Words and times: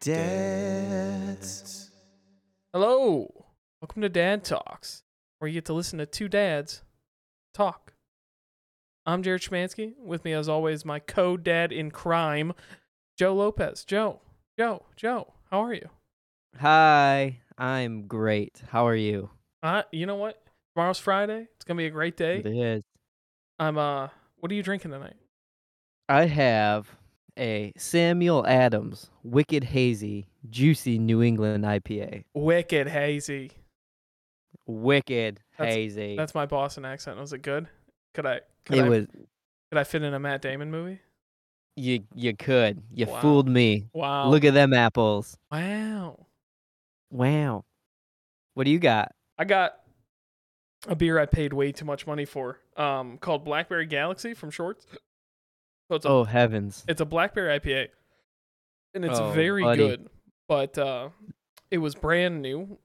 Dads. 0.00 1.90
Hello. 2.72 3.44
Welcome 3.82 4.00
to 4.00 4.08
Dad 4.08 4.44
Talks, 4.44 5.02
where 5.38 5.48
you 5.48 5.54
get 5.54 5.66
to 5.66 5.74
listen 5.74 5.98
to 5.98 6.06
two 6.06 6.26
dads 6.26 6.82
talk. 7.52 7.92
I'm 9.04 9.22
Jared 9.22 9.42
Schmansky. 9.42 9.92
With 10.02 10.24
me, 10.24 10.32
as 10.32 10.48
always, 10.48 10.86
my 10.86 11.00
co 11.00 11.36
dad 11.36 11.70
in 11.70 11.90
crime, 11.90 12.54
Joe 13.18 13.34
Lopez. 13.34 13.84
Joe, 13.84 14.20
Joe, 14.58 14.86
Joe, 14.96 15.34
how 15.50 15.60
are 15.60 15.74
you? 15.74 15.90
Hi, 16.58 17.40
I'm 17.58 18.06
great. 18.06 18.62
How 18.70 18.86
are 18.86 18.96
you? 18.96 19.28
Uh, 19.62 19.82
you 19.92 20.06
know 20.06 20.16
what? 20.16 20.42
Tomorrow's 20.74 20.98
Friday. 20.98 21.46
It's 21.56 21.64
gonna 21.66 21.76
be 21.76 21.86
a 21.86 21.90
great 21.90 22.16
day. 22.16 22.38
It 22.38 22.46
is. 22.46 22.82
I'm 23.58 23.76
uh 23.76 24.08
what 24.38 24.50
are 24.50 24.54
you 24.54 24.62
drinking 24.62 24.92
tonight? 24.92 25.16
I 26.08 26.24
have 26.24 26.88
a 27.40 27.72
Samuel 27.76 28.46
Adams 28.46 29.10
Wicked 29.24 29.64
Hazy 29.64 30.26
Juicy 30.48 30.98
New 30.98 31.22
England 31.22 31.64
IPA. 31.64 32.24
Wicked 32.34 32.88
hazy. 32.88 33.52
Wicked 34.66 35.40
That's- 35.58 35.74
Hazy. 35.74 36.16
That's 36.16 36.34
my 36.34 36.46
Boston 36.46 36.84
accent. 36.84 37.18
Was 37.18 37.32
it 37.32 37.42
good? 37.42 37.66
Could 38.14 38.26
I 38.26 38.40
could 38.64 38.78
it 38.78 38.84
I 38.84 38.88
was 38.88 39.06
could 39.06 39.78
I 39.78 39.84
fit 39.84 40.02
in 40.02 40.14
a 40.14 40.18
Matt 40.20 40.42
Damon 40.42 40.70
movie? 40.70 41.00
you 41.76 42.04
you 42.14 42.36
could. 42.36 42.82
You 42.92 43.06
Wow. 43.06 43.20
fooled 43.20 43.48
me. 43.48 43.86
Wow. 43.94 44.28
Look 44.28 44.44
at 44.44 44.54
them 44.54 44.72
apples. 44.74 45.36
Wow. 45.50 46.26
Wow. 47.10 47.64
What 48.54 48.64
do 48.64 48.70
you 48.70 48.78
got? 48.78 49.12
I 49.38 49.44
got 49.44 49.76
a 50.86 50.94
beer 50.94 51.18
I 51.18 51.26
paid 51.26 51.52
way 51.52 51.72
too 51.72 51.84
much 51.84 52.06
money 52.06 52.24
for, 52.24 52.58
um, 52.76 53.18
called 53.18 53.44
Blackberry 53.44 53.86
Galaxy 53.86 54.34
from 54.34 54.50
Short's. 54.50 54.86
So 55.90 55.96
it's 55.96 56.04
a 56.06 56.08
Oh 56.08 56.24
heavens. 56.24 56.84
it's 56.88 57.00
a 57.00 57.04
blackberry 57.04 57.58
IPA, 57.58 57.88
and 58.94 59.04
it's 59.04 59.18
Oh, 59.18 59.32
very 59.32 59.62
buddy. 59.64 59.76
good. 59.88 60.08
But 60.48 60.78
uh, 60.78 61.08
it 61.70 61.78
was 61.78 61.94
brand 61.96 62.40
new 62.42 62.78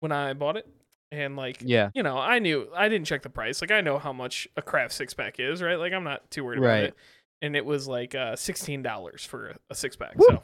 when 0.00 0.12
I 0.12 0.34
bought 0.34 0.58
it, 0.58 0.68
and 1.10 1.36
like 1.36 1.56
Yeah. 1.62 1.90
you 1.94 2.02
know, 2.02 2.18
I 2.18 2.38
knew 2.38 2.68
I 2.76 2.88
didn't 2.90 3.06
check 3.06 3.22
the 3.22 3.30
price. 3.30 3.62
Like 3.62 3.70
I 3.70 3.80
know 3.80 3.98
how 3.98 4.12
much 4.12 4.46
a 4.58 4.62
craft 4.62 4.92
six 4.92 5.14
pack 5.14 5.40
is, 5.40 5.62
right? 5.62 5.76
Like 5.78 5.94
I'm 5.94 6.04
not 6.04 6.30
too 6.30 6.44
worried 6.44 6.58
about 6.58 6.68
Right. 6.68 6.84
it. 6.84 6.94
And 7.42 7.56
it 7.56 7.64
was 7.64 7.88
like 7.88 8.14
uh, 8.14 8.36
sixteen 8.36 8.82
dollars 8.82 9.24
for 9.24 9.56
a, 9.70 9.74
six 9.74 9.96
pack. 9.96 10.16
Woo! 10.18 10.26
So 10.28 10.42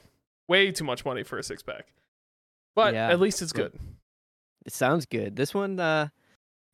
way 0.48 0.72
too 0.72 0.84
much 0.84 1.05
money 1.05 1.22
for 1.22 1.39
a 1.39 1.42
six 1.42 1.62
pack. 1.62 1.87
But 2.75 2.94
Yeah. 2.94 3.11
at 3.11 3.20
least 3.20 3.42
it's 3.42 3.53
Good. 3.53 3.72
good. 3.72 3.81
It 4.64 4.72
sounds 4.72 5.05
good. 5.05 5.37
This 5.37 5.53
one 5.53 5.78
uh 5.78 6.09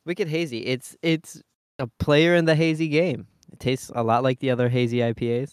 Wicked 0.07 0.29
Hazy. 0.29 0.65
It's 0.67 0.97
it's 1.03 1.43
a 1.81 1.89
player 1.99 2.37
in 2.37 2.45
the 2.45 2.55
hazy 2.55 2.87
game. 2.87 3.27
It 3.53 3.61
tastes 3.61 3.91
a 3.95 4.03
lot 4.03 4.23
like 4.23 4.39
the 4.41 4.51
other 4.51 4.69
hazy 4.69 4.99
IPAs. 4.99 5.53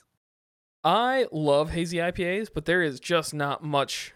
I 0.84 1.28
love 1.32 1.72
hazy 1.72 1.98
IPAs, 1.98 2.50
but 2.54 2.66
there 2.66 2.82
is 2.82 3.00
just 3.00 3.34
not 3.34 3.64
much 3.64 4.14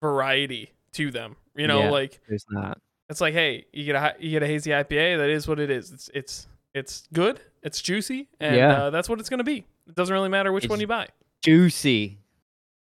variety 0.00 0.72
to 0.92 1.10
them. 1.10 1.36
You 1.56 1.66
know, 1.66 1.80
Yeah. 1.80 1.90
like 1.90 2.20
There's 2.28 2.44
not. 2.50 2.80
it's 3.08 3.20
like, 3.20 3.34
hey, 3.34 3.66
you 3.72 3.84
get 3.84 3.96
a 3.96 4.14
you 4.20 4.30
get 4.30 4.42
a 4.42 4.46
hazy 4.46 4.70
IPA. 4.70 5.18
That 5.18 5.30
is 5.30 5.48
what 5.48 5.58
it 5.58 5.70
is. 5.70 5.90
It's 5.92 6.10
it's 6.14 6.46
it's 6.74 7.08
good. 7.12 7.40
It's 7.62 7.80
juicy, 7.82 8.28
and 8.38 8.54
Yeah. 8.56 8.84
uh, 8.84 8.90
that's 8.90 9.08
what 9.08 9.18
it's 9.18 9.28
gonna 9.28 9.42
be. 9.44 9.66
It 9.88 9.94
doesn't 9.94 10.12
really 10.12 10.28
matter 10.28 10.52
which 10.52 10.68
one 10.68 10.78
you 10.80 10.86
buy. 10.86 11.08
Juicy. 11.42 12.18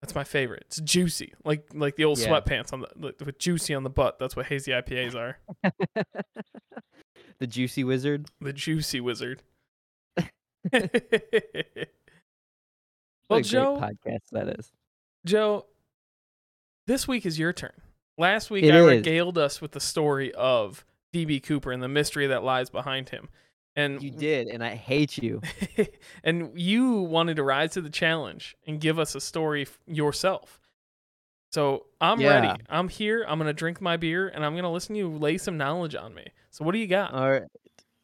That's 0.01 0.15
my 0.15 0.23
favorite. 0.23 0.63
It's 0.67 0.79
juicy, 0.81 1.33
like 1.43 1.67
like 1.73 1.95
the 1.95 2.05
old 2.05 2.17
Yeah. 2.19 2.27
sweatpants 2.27 2.71
on 2.73 2.81
the 2.81 3.13
with 3.25 3.37
juicy 3.39 3.73
on 3.73 3.83
the 3.83 3.89
butt. 3.89 4.19
That's 4.19 4.35
what 4.35 4.45
hazy 4.45 4.71
IPAs 4.71 5.15
are. 5.15 5.37
the 7.39 7.47
juicy 7.47 7.83
wizard. 7.83 8.27
The 8.39 8.53
juicy 8.53 9.01
wizard. 9.01 9.43
What 13.27 13.29
well, 13.29 13.39
a 13.39 13.41
great 13.43 13.49
Joe, 13.49 13.77
podcast 13.79 14.29
that 14.33 14.59
is. 14.59 14.71
Joe, 15.25 15.65
this 16.85 17.07
week 17.07 17.25
is 17.25 17.39
your 17.39 17.53
turn. 17.53 17.71
Last 18.17 18.51
week 18.51 18.65
It 18.65 18.73
I 18.73 18.79
is. 18.79 18.85
regaled 18.97 19.37
us 19.37 19.61
with 19.61 19.71
the 19.71 19.79
story 19.79 20.33
of 20.33 20.85
DB 21.13 21.41
Cooper 21.41 21.71
and 21.71 21.81
the 21.81 21.87
mystery 21.87 22.27
that 22.27 22.43
lies 22.43 22.69
behind 22.69 23.07
him. 23.09 23.29
And 23.77 24.03
You 24.03 24.11
did, 24.11 24.47
and 24.49 24.61
I 24.61 24.75
hate 24.75 25.17
you. 25.17 25.41
and 26.25 26.51
you 26.59 26.91
wanted 27.03 27.37
to 27.37 27.43
rise 27.43 27.71
to 27.73 27.81
the 27.81 27.89
challenge 27.89 28.57
and 28.67 28.81
give 28.81 28.99
us 28.99 29.15
a 29.15 29.21
story 29.21 29.65
yourself. 29.87 30.59
So 31.53 31.85
I'm 32.01 32.19
Yeah. 32.19 32.29
ready. 32.31 32.61
I'm 32.69 32.89
here. 32.89 33.23
I'm 33.29 33.37
gonna 33.37 33.53
drink 33.53 33.79
my 33.79 33.95
beer 33.95 34.27
and 34.27 34.45
I'm 34.45 34.55
gonna 34.57 34.71
listen 34.71 34.95
to 34.95 34.99
you 34.99 35.09
lay 35.09 35.37
some 35.37 35.55
knowledge 35.57 35.95
on 35.95 36.13
me. 36.13 36.27
So 36.49 36.65
what 36.65 36.73
do 36.73 36.79
you 36.79 36.87
got? 36.87 37.13
All 37.13 37.31
right. 37.31 37.43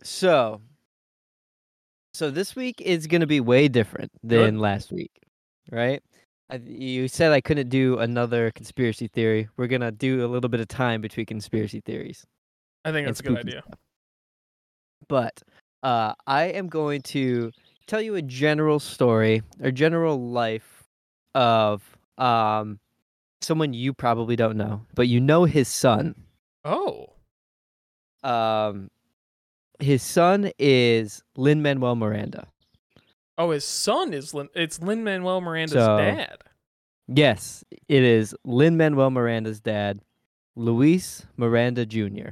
So, 0.03 0.61
so 2.17 2.31
this 2.31 2.55
week 2.55 2.81
is 2.81 3.05
going 3.05 3.21
to 3.21 3.27
be 3.27 3.39
way 3.39 3.67
different 3.67 4.11
than 4.23 4.57
last 4.57 4.91
week, 4.91 5.11
right? 5.71 6.01
I, 6.49 6.55
you 6.55 7.07
said 7.07 7.31
I 7.31 7.41
couldn't 7.41 7.69
do 7.69 7.99
another 7.99 8.49
conspiracy 8.51 9.07
theory. 9.07 9.49
We're 9.55 9.67
going 9.67 9.81
to 9.81 9.91
do 9.91 10.25
a 10.25 10.27
little 10.27 10.49
bit 10.49 10.59
of 10.59 10.67
time 10.67 11.01
between 11.01 11.27
conspiracy 11.27 11.81
theories. 11.81 12.25
I 12.83 12.91
think 12.91 13.05
that's 13.05 13.19
a 13.19 13.23
good 13.23 13.37
idea. 13.37 13.61
stuff. 13.61 13.79
But 15.07 15.43
uh, 15.83 16.13
I 16.25 16.45
am 16.45 16.69
going 16.69 17.03
to 17.03 17.51
tell 17.85 18.01
you 18.01 18.15
a 18.15 18.21
general 18.23 18.79
story 18.79 19.43
or 19.61 19.69
general 19.69 20.19
life 20.31 20.83
of 21.35 21.83
um, 22.17 22.79
someone 23.41 23.73
you 23.73 23.93
probably 23.93 24.35
don't 24.35 24.57
know, 24.57 24.81
but 24.95 25.07
you 25.07 25.19
know 25.19 25.45
his 25.45 25.67
son. 25.67 26.15
Oh, 26.65 27.13
Um, 28.23 28.89
his 29.79 30.01
son 30.01 30.51
is 30.59 31.23
Lin 31.35 31.61
Manuel 31.61 31.95
Miranda. 31.95 32.47
oh, 33.37 33.51
his 33.51 33.63
son 33.65 34.13
is 34.13 34.33
Lin. 34.33 34.49
It's 34.55 34.81
Lin 34.81 35.03
Manuel 35.03 35.41
Miranda's 35.41 35.83
So- 35.85 35.97
dad. 35.97 36.37
Yes, 37.09 37.63
it 37.87 38.03
is 38.03 38.35
Lin 38.43 38.75
Manuel 38.75 39.09
Miranda's 39.11 39.61
dad, 39.61 40.01
Luis 40.57 41.25
Miranda 41.37 41.85
Jr. 41.85 42.31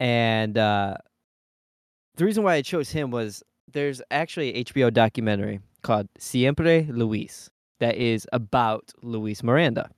And 0.00 0.58
uh, 0.58 0.96
the 2.16 2.24
reason 2.24 2.42
why 2.44 2.54
I 2.54 2.62
chose 2.62 2.90
him 2.90 3.10
was 3.10 3.42
there's 3.72 4.02
actually 4.10 4.54
a 4.56 4.64
HBO 4.64 4.92
documentary 4.92 5.60
called 5.82 6.08
Siempre 6.18 6.82
Luis 6.90 7.48
that 7.80 7.96
is 7.96 8.26
about 8.32 8.92
Luis 9.02 9.42
Miranda. 9.42 9.90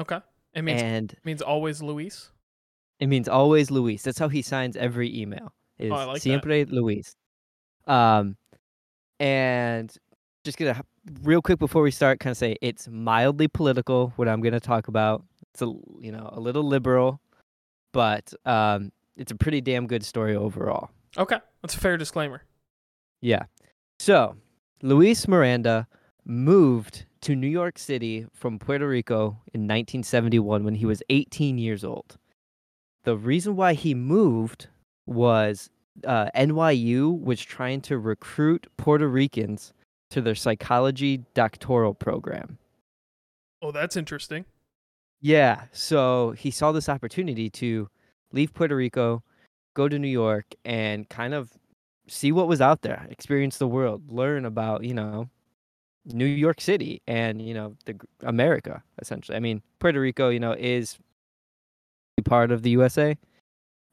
Okay, 0.00 0.18
it 0.54 0.62
means 0.62 0.82
and 0.82 1.14
means 1.24 1.42
always 1.42 1.82
Luis. 1.82 2.30
It 3.00 3.06
means 3.08 3.28
always 3.28 3.70
Luis. 3.70 4.02
That's 4.02 4.18
how 4.18 4.28
he 4.28 4.42
signs 4.42 4.76
every 4.76 5.14
email. 5.16 5.52
Is 5.78 5.92
Oh, 5.92 5.94
I 5.94 6.04
like 6.04 6.14
that. 6.14 6.22
Siempre 6.22 6.64
Luis. 6.66 7.14
Um, 7.86 8.36
and 9.20 9.94
just 10.44 10.58
gonna 10.58 10.82
real 11.22 11.42
quick 11.42 11.58
before 11.58 11.82
we 11.82 11.90
start, 11.90 12.20
kind 12.20 12.32
of 12.32 12.36
say 12.36 12.56
it's 12.60 12.88
mildly 12.88 13.48
political. 13.48 14.12
What 14.16 14.28
I'm 14.28 14.40
gonna 14.40 14.60
talk 14.60 14.88
about. 14.88 15.24
It's 15.52 15.62
a 15.62 15.66
you 16.00 16.12
know 16.12 16.28
a 16.32 16.40
little 16.40 16.62
liberal, 16.62 17.20
but 17.92 18.32
um, 18.44 18.92
it's 19.16 19.32
a 19.32 19.36
pretty 19.36 19.60
damn 19.60 19.86
good 19.86 20.04
story 20.04 20.36
overall. 20.36 20.90
Okay, 21.16 21.38
that's 21.62 21.74
a 21.74 21.78
fair 21.78 21.96
disclaimer. 21.96 22.42
Yeah. 23.20 23.44
So, 23.98 24.36
Luis 24.82 25.26
Miranda 25.26 25.88
moved 26.26 27.06
to 27.22 27.34
New 27.34 27.46
York 27.48 27.78
City 27.78 28.26
from 28.34 28.58
Puerto 28.58 28.86
Rico 28.86 29.40
in 29.54 29.62
1971 29.62 30.64
when 30.64 30.74
he 30.74 30.84
was 30.84 31.02
18 31.08 31.56
years 31.56 31.82
old. 31.82 32.18
The 33.06 33.16
reason 33.16 33.54
why 33.54 33.74
he 33.74 33.94
moved 33.94 34.66
was 35.06 35.70
uh, 36.04 36.28
NYU 36.34 37.22
was 37.22 37.40
trying 37.40 37.80
to 37.82 37.98
recruit 37.98 38.66
Puerto 38.78 39.06
Ricans 39.06 39.72
to 40.10 40.20
their 40.20 40.34
psychology 40.34 41.24
doctoral 41.32 41.94
program. 41.94 42.58
Oh, 43.62 43.70
that's 43.70 43.96
interesting. 43.96 44.44
Yeah, 45.20 45.62
so 45.70 46.32
he 46.32 46.50
saw 46.50 46.72
this 46.72 46.88
opportunity 46.88 47.48
to 47.50 47.88
leave 48.32 48.52
Puerto 48.52 48.74
Rico, 48.74 49.22
go 49.74 49.88
to 49.88 50.00
New 50.00 50.08
York, 50.08 50.56
and 50.64 51.08
kind 51.08 51.32
of 51.32 51.52
see 52.08 52.32
what 52.32 52.48
was 52.48 52.60
out 52.60 52.82
there, 52.82 53.06
experience 53.08 53.58
the 53.58 53.68
world, 53.68 54.02
learn 54.10 54.44
about, 54.44 54.82
you 54.82 54.94
know, 54.94 55.30
New 56.06 56.26
York 56.26 56.60
City 56.60 57.02
and, 57.06 57.40
you 57.40 57.54
know, 57.54 57.76
the 57.84 57.94
America 58.24 58.82
essentially. 59.00 59.36
I 59.36 59.40
mean, 59.40 59.62
Puerto 59.78 60.00
Rico, 60.00 60.28
you 60.28 60.40
know, 60.40 60.56
is 60.58 60.98
part 62.22 62.50
of 62.50 62.62
the 62.62 62.70
USA. 62.70 63.16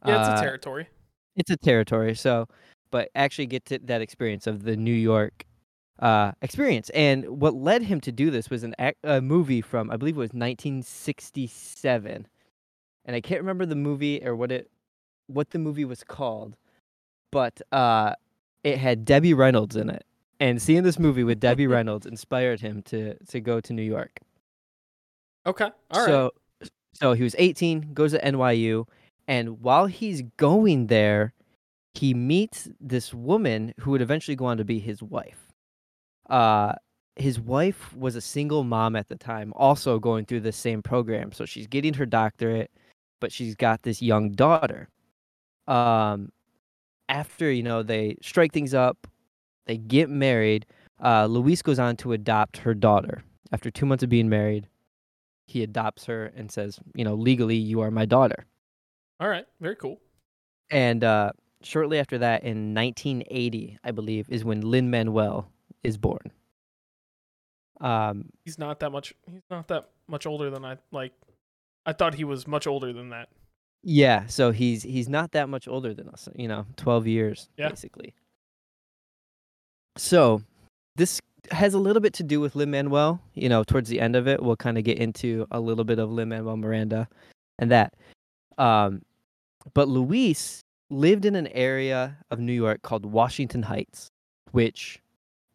Yeah, 0.06 0.20
it's 0.20 0.28
Uh, 0.30 0.38
a 0.38 0.42
territory. 0.42 0.88
it's 1.36 1.50
a 1.52 1.58
territory 1.58 2.14
so 2.16 2.48
but 2.92 3.10
actually 3.16 3.48
get 3.48 3.66
to 3.66 3.80
that 3.80 4.02
experience 4.02 4.46
of 4.48 4.64
the 4.64 4.76
new 4.78 4.94
york 4.94 5.46
uh 6.00 6.32
experience 6.42 6.90
and 6.92 7.26
what 7.42 7.54
led 7.56 7.82
him 7.82 8.00
to 8.02 8.12
do 8.12 8.30
this 8.30 8.50
was 8.50 8.64
an 8.64 8.76
a 9.04 9.22
movie 9.22 9.62
from 9.62 9.90
i 9.90 9.96
believe 9.98 10.16
it 10.16 10.20
was 10.20 10.34
1967 10.34 12.28
and 13.06 13.16
i 13.16 13.22
can't 13.22 13.40
remember 13.42 13.66
the 13.66 13.76
movie 13.76 14.24
or 14.26 14.36
what 14.36 14.52
it 14.52 14.70
what 15.28 15.50
the 15.52 15.60
movie 15.60 15.86
was 15.86 16.04
called 16.04 16.56
but 17.32 17.62
uh 17.72 18.14
it 18.64 18.78
had 18.78 19.06
debbie 19.06 19.34
reynolds 19.34 19.76
in 19.76 19.90
it 19.90 20.04
and 20.40 20.62
seeing 20.62 20.84
this 20.84 21.00
movie 21.00 21.24
with 21.24 21.40
debbie 21.40 21.68
reynolds 21.78 22.06
inspired 22.06 22.60
him 22.60 22.82
to 22.84 23.16
to 23.26 23.40
go 23.40 23.60
to 23.62 23.74
new 23.74 23.82
york 23.84 24.20
Okay, 25.46 25.70
all 25.92 26.02
right. 26.02 26.10
So 26.94 27.14
he 27.14 27.24
was 27.24 27.36
18, 27.38 27.94
goes 27.94 28.12
to 28.12 28.20
NYU, 28.20 28.86
and 29.28 29.62
while 29.62 29.86
he's 29.88 30.22
going 30.38 30.88
there, 30.88 31.34
he 31.94 32.14
meets 32.14 32.70
this 32.80 33.14
woman 33.14 33.74
who 33.80 33.92
would 33.92 34.02
eventually 34.02 34.36
go 34.36 34.46
on 34.46 34.58
to 34.58 34.66
be 34.66 34.80
his 34.80 35.02
wife. 35.04 35.52
Uh 36.30 36.74
his 37.16 37.40
wife 37.40 37.96
was 37.96 38.16
a 38.16 38.22
single 38.22 38.64
mom 38.64 38.96
at 38.96 39.08
the 39.08 39.16
time, 39.16 39.54
also 39.56 40.00
going 40.00 40.26
through 40.26 40.40
the 40.42 40.52
same 40.52 40.82
program. 40.82 41.32
So 41.32 41.46
she's 41.46 41.68
getting 41.68 41.94
her 41.94 42.06
doctorate, 42.06 42.72
but 43.22 43.32
she's 43.32 43.56
got 43.56 43.84
this 43.84 44.02
young 44.02 44.32
daughter. 44.32 44.90
Um, 45.68 46.32
after 47.10 47.52
you 47.52 47.64
know 47.64 47.84
they 47.84 48.18
strike 48.22 48.52
things 48.52 48.74
up, 48.74 49.08
they 49.68 49.78
get 49.78 50.10
married. 50.10 50.66
Uh, 51.04 51.26
Luis 51.28 51.62
goes 51.62 51.80
on 51.80 51.96
to 51.98 52.14
adopt 52.14 52.58
her 52.58 52.74
daughter. 52.74 53.24
After 53.52 53.70
two 53.70 53.86
months 53.86 54.04
of 54.04 54.10
being 54.10 54.30
married, 54.30 54.68
he 55.48 55.64
adopts 55.64 56.06
her 56.06 56.26
and 56.36 56.52
says, 56.52 56.80
you 56.96 57.04
know, 57.04 57.16
legally, 57.16 57.56
you 57.58 57.82
are 57.82 57.92
my 57.92 58.06
daughter. 58.06 58.46
All 59.20 59.28
right, 59.30 59.46
very 59.62 59.76
cool. 59.76 60.00
And 60.72 61.04
uh, 61.04 61.32
shortly 61.62 62.00
after 62.00 62.18
that, 62.20 62.44
in 62.44 62.74
1980, 62.74 63.78
I 63.84 63.92
believe, 63.92 64.28
is 64.30 64.44
when 64.44 64.62
Lin 64.62 64.90
Manuel 64.90 65.50
is 65.84 65.98
born. 65.98 66.32
Um, 67.82 68.30
He's 68.46 68.58
not 68.58 68.80
that 68.80 68.92
much. 68.92 69.14
He's 69.30 69.42
not 69.50 69.68
that 69.68 69.90
much 70.08 70.26
older 70.26 70.50
than 70.50 70.64
I 70.64 70.78
like. 70.92 71.12
I 71.86 71.92
thought 71.94 72.14
he 72.16 72.24
was 72.24 72.48
much 72.48 72.66
older 72.66 72.94
than 72.94 73.10
that. 73.10 73.28
yeah, 73.84 74.26
so 74.28 74.52
he's 74.52 74.84
he's 74.84 75.10
not 75.10 75.34
that 75.34 75.50
much 75.50 75.68
older 75.68 75.94
than 75.94 76.08
us, 76.10 76.30
you 76.36 76.48
know, 76.48 76.66
12 76.78 77.08
years 77.08 77.50
Yeah. 77.58 77.68
basically. 77.70 78.14
So, 79.98 80.42
this 80.96 81.20
has 81.52 81.74
a 81.74 81.80
little 81.80 82.02
bit 82.02 82.14
to 82.14 82.24
do 82.24 82.40
with 82.40 82.56
Lin 82.56 82.72
Manuel. 82.72 83.22
You 83.34 83.50
know, 83.50 83.64
towards 83.64 83.90
the 83.90 84.00
end 84.00 84.16
of 84.16 84.28
it, 84.28 84.42
we'll 84.42 84.56
kind 84.56 84.78
of 84.78 84.84
get 84.84 84.98
into 84.98 85.46
a 85.52 85.60
little 85.60 85.84
bit 85.84 86.00
of 86.00 86.12
Lin 86.12 86.30
Manuel 86.30 86.58
Miranda 86.58 87.08
and 87.60 87.72
that. 87.72 87.94
Um, 88.58 89.02
but 89.74 89.88
Luis 89.88 90.62
lived 90.90 91.26
in 91.26 91.36
an 91.36 91.48
area 91.48 92.18
of 92.30 92.40
New 92.40 92.54
York 92.54 92.82
called 92.82 93.06
Washington 93.06 93.64
Heights, 93.64 94.10
which 94.52 95.00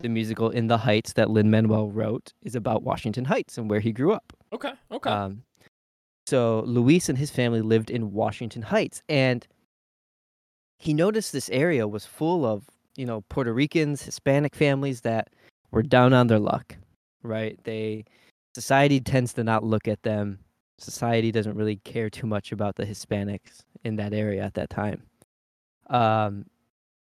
the 0.01 0.09
musical 0.09 0.51
In 0.51 0.69
the 0.69 0.79
Heights 0.79 1.15
that 1.15 1.31
Lin 1.31 1.51
Manuel 1.51 1.91
wrote 1.91 2.33
is 2.43 2.55
about 2.55 2.83
Washington 2.83 3.25
Heights 3.25 3.59
and 3.59 3.69
where 3.69 3.81
he 3.81 3.93
grew 3.93 4.13
up. 4.13 4.33
Okay, 4.53 4.73
okay. 4.91 5.11
Um, 5.11 5.43
so 6.27 6.63
Luis 6.67 7.09
and 7.09 7.19
his 7.19 7.31
family 7.31 7.63
lived 7.63 7.91
in 7.91 8.13
Washington 8.13 8.63
Heights, 8.63 9.03
and 9.09 9.47
he 10.79 10.95
noticed 10.95 11.33
this 11.33 11.51
area 11.51 11.89
was 11.89 12.05
full 12.05 12.45
of 12.45 12.65
you 12.97 13.07
know 13.07 13.23
Puerto 13.29 13.53
Ricans, 13.53 14.03
Hispanic 14.03 14.55
families 14.55 15.01
that 15.03 15.31
were 15.71 15.83
down 15.83 16.13
on 16.13 16.27
their 16.27 16.39
luck. 16.39 16.77
Right? 17.23 17.59
They 17.65 18.05
society 18.55 19.01
tends 19.01 19.33
to 19.35 19.45
not 19.45 19.65
look 19.65 19.89
at 19.89 20.03
them. 20.03 20.39
Society 20.79 21.33
doesn't 21.33 21.57
really 21.57 21.77
care 21.77 22.09
too 22.09 22.27
much 22.27 22.53
about 22.53 22.77
the 22.77 22.85
Hispanics 22.87 23.63
in 23.85 23.97
that 23.97 24.13
area 24.13 24.43
at 24.43 24.55
that 24.55 24.71
time. 24.71 25.03
Um, 25.89 26.47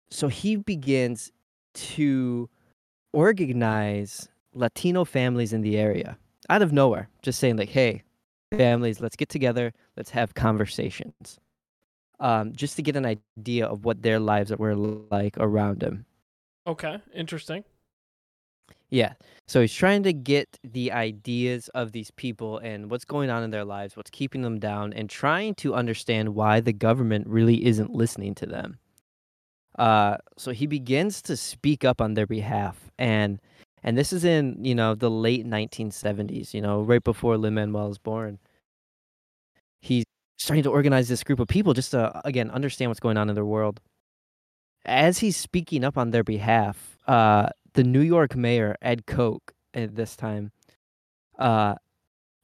so 0.09 0.27
he 0.27 0.55
begins 0.55 1.31
to 1.73 2.49
organize 3.13 4.29
Latino 4.53 5.03
families 5.05 5.53
in 5.53 5.61
the 5.61 5.77
area 5.77 6.17
out 6.49 6.61
of 6.61 6.71
nowhere, 6.71 7.09
just 7.21 7.39
saying 7.39 7.57
like, 7.57 7.69
"Hey, 7.69 8.03
families, 8.51 9.01
let's 9.01 9.15
get 9.15 9.29
together, 9.29 9.73
let's 9.97 10.11
have 10.11 10.33
conversations," 10.35 11.39
um, 12.19 12.53
just 12.53 12.75
to 12.75 12.81
get 12.81 12.95
an 12.95 13.05
idea 13.05 13.65
of 13.65 13.83
what 13.83 14.01
their 14.01 14.19
lives 14.19 14.55
were 14.55 14.75
like 14.75 15.37
around 15.37 15.81
him. 15.83 16.05
okay, 16.67 16.99
interesting. 17.13 17.63
Yeah, 18.89 19.13
so 19.47 19.61
he's 19.61 19.73
trying 19.73 20.03
to 20.03 20.13
get 20.13 20.59
the 20.63 20.91
ideas 20.91 21.69
of 21.69 21.91
these 21.91 22.11
people 22.11 22.59
and 22.59 22.89
what's 22.89 23.05
going 23.05 23.29
on 23.29 23.43
in 23.43 23.49
their 23.49 23.65
lives, 23.65 23.97
what's 23.97 24.11
keeping 24.11 24.41
them 24.41 24.59
down, 24.59 24.93
and 24.93 25.09
trying 25.09 25.55
to 25.55 25.73
understand 25.73 26.35
why 26.35 26.59
the 26.59 26.73
government 26.73 27.27
really 27.27 27.65
isn't 27.65 27.91
listening 27.91 28.35
to 28.35 28.45
them. 28.45 28.77
Uh, 29.77 30.17
so 30.37 30.51
he 30.51 30.67
begins 30.67 31.21
to 31.23 31.35
speak 31.35 31.83
up 31.83 31.99
on 31.99 32.13
their 32.13 32.27
behalf, 32.27 32.91
and 32.97 33.39
and 33.83 33.97
this 33.97 34.13
is 34.13 34.23
in 34.23 34.63
you 34.63 34.75
know 34.75 34.95
the 34.95 35.11
late 35.11 35.45
1970s, 35.45 36.53
you 36.53 36.61
know, 36.61 36.81
right 36.81 37.03
before 37.03 37.37
Lin 37.37 37.55
Manuel 37.55 37.89
was 37.89 37.97
born. 37.97 38.39
He's 39.81 40.05
starting 40.37 40.63
to 40.63 40.71
organize 40.71 41.07
this 41.07 41.23
group 41.23 41.39
of 41.39 41.47
people 41.47 41.73
just 41.73 41.91
to 41.91 42.21
again 42.25 42.49
understand 42.51 42.89
what's 42.89 42.99
going 42.99 43.17
on 43.17 43.29
in 43.29 43.35
their 43.35 43.45
world. 43.45 43.81
As 44.85 45.17
he's 45.19 45.35
speaking 45.35 45.83
up 45.83 45.97
on 45.97 46.11
their 46.11 46.23
behalf, 46.23 46.97
uh, 47.07 47.49
the 47.75 47.83
New 47.83 48.01
York 48.01 48.35
mayor 48.35 48.75
Ed 48.81 49.05
Koch 49.05 49.53
at 49.73 49.95
this 49.95 50.15
time, 50.15 50.51
uh, 51.37 51.75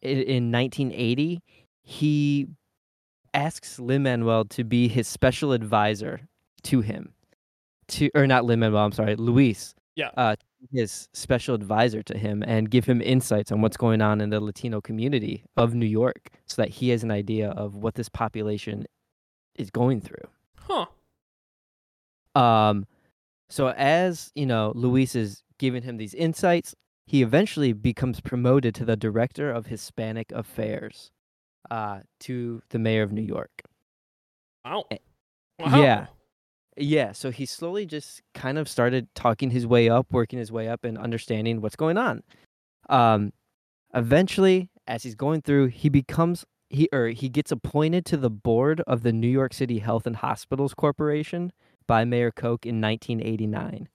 in, 0.02 0.20
in 0.20 0.52
1980, 0.52 1.42
he 1.82 2.48
asks 3.34 3.80
Lin 3.80 4.04
Manuel 4.04 4.46
to 4.46 4.64
be 4.64 4.88
his 4.88 5.08
special 5.08 5.54
advisor 5.54 6.22
to 6.64 6.82
him, 6.82 7.14
to 7.88 8.10
or 8.14 8.28
not 8.28 8.46
Lin 8.46 8.60
Manuel, 8.60 8.86
I'm 8.86 8.92
sorry, 8.92 9.16
Luis. 9.16 9.74
Yeah. 9.96 10.12
Uh, 10.16 10.36
his 10.72 11.10
special 11.14 11.56
advisor 11.56 12.04
to 12.04 12.18
him 12.18 12.44
and 12.46 12.70
give 12.70 12.86
him 12.86 13.02
insights 13.02 13.52
on 13.52 13.62
what's 13.62 13.78
going 13.78 14.02
on 14.02 14.22
in 14.22 14.30
the 14.30 14.40
Latino 14.40 14.80
community 14.80 15.44
of 15.58 15.74
New 15.74 15.88
York, 15.88 16.30
so 16.46 16.62
that 16.62 16.70
he 16.70 16.90
has 16.90 17.04
an 17.04 17.12
idea 17.12 17.50
of 17.52 17.76
what 17.76 17.96
this 17.96 18.10
population 18.10 18.86
is 19.56 19.70
going 19.72 20.02
through. 20.02 20.28
Huh. 20.58 20.86
Um, 22.36 22.86
so 23.52 23.70
as 23.70 24.32
you 24.34 24.46
know, 24.46 24.72
Luis 24.76 25.14
is 25.16 25.44
giving 25.60 25.84
him 25.84 25.98
these 25.98 26.14
insights. 26.14 26.74
He 27.06 27.22
eventually 27.22 27.74
becomes 27.74 28.22
promoted 28.22 28.74
to 28.76 28.86
the 28.86 28.96
director 28.96 29.52
of 29.52 29.66
Hispanic 29.66 30.32
Affairs, 30.32 31.12
uh, 31.70 32.00
to 32.22 32.62
the 32.70 32.80
mayor 32.80 33.04
of 33.04 33.12
New 33.12 33.22
York. 33.22 33.52
Wow. 34.64 34.86
Wow. 35.60 35.82
yeah. 35.82 36.06
Yeah, 36.78 37.12
so 37.12 37.32
he 37.32 37.46
slowly 37.46 37.86
just 37.86 38.22
kind 38.34 38.58
of 38.58 38.70
started 38.70 39.14
talking 39.14 39.52
his 39.52 39.68
way 39.68 39.90
up, 39.90 40.08
working 40.12 40.40
his 40.40 40.54
way 40.54 40.70
up, 40.70 40.86
and 40.86 40.98
understanding 40.98 41.60
what's 41.60 41.76
going 41.76 41.98
on. 41.98 42.24
Um, 42.90 43.34
eventually, 43.94 44.70
as 44.88 45.04
he's 45.04 45.16
going 45.16 45.42
through, 45.42 45.68
he 45.68 45.90
becomes 45.90 46.46
he 46.70 46.88
or 46.94 47.10
he 47.10 47.28
gets 47.28 47.52
appointed 47.52 48.06
to 48.06 48.18
the 48.18 48.30
board 48.30 48.82
of 48.88 49.04
the 49.04 49.12
New 49.12 49.28
York 49.28 49.54
City 49.54 49.80
Health 49.80 50.08
and 50.08 50.16
Hospitals 50.16 50.74
Corporation 50.74 51.52
by 51.88 52.06
Mayor 52.06 52.32
Koch 52.32 52.66
in 52.66 52.82
1989. 52.82 53.88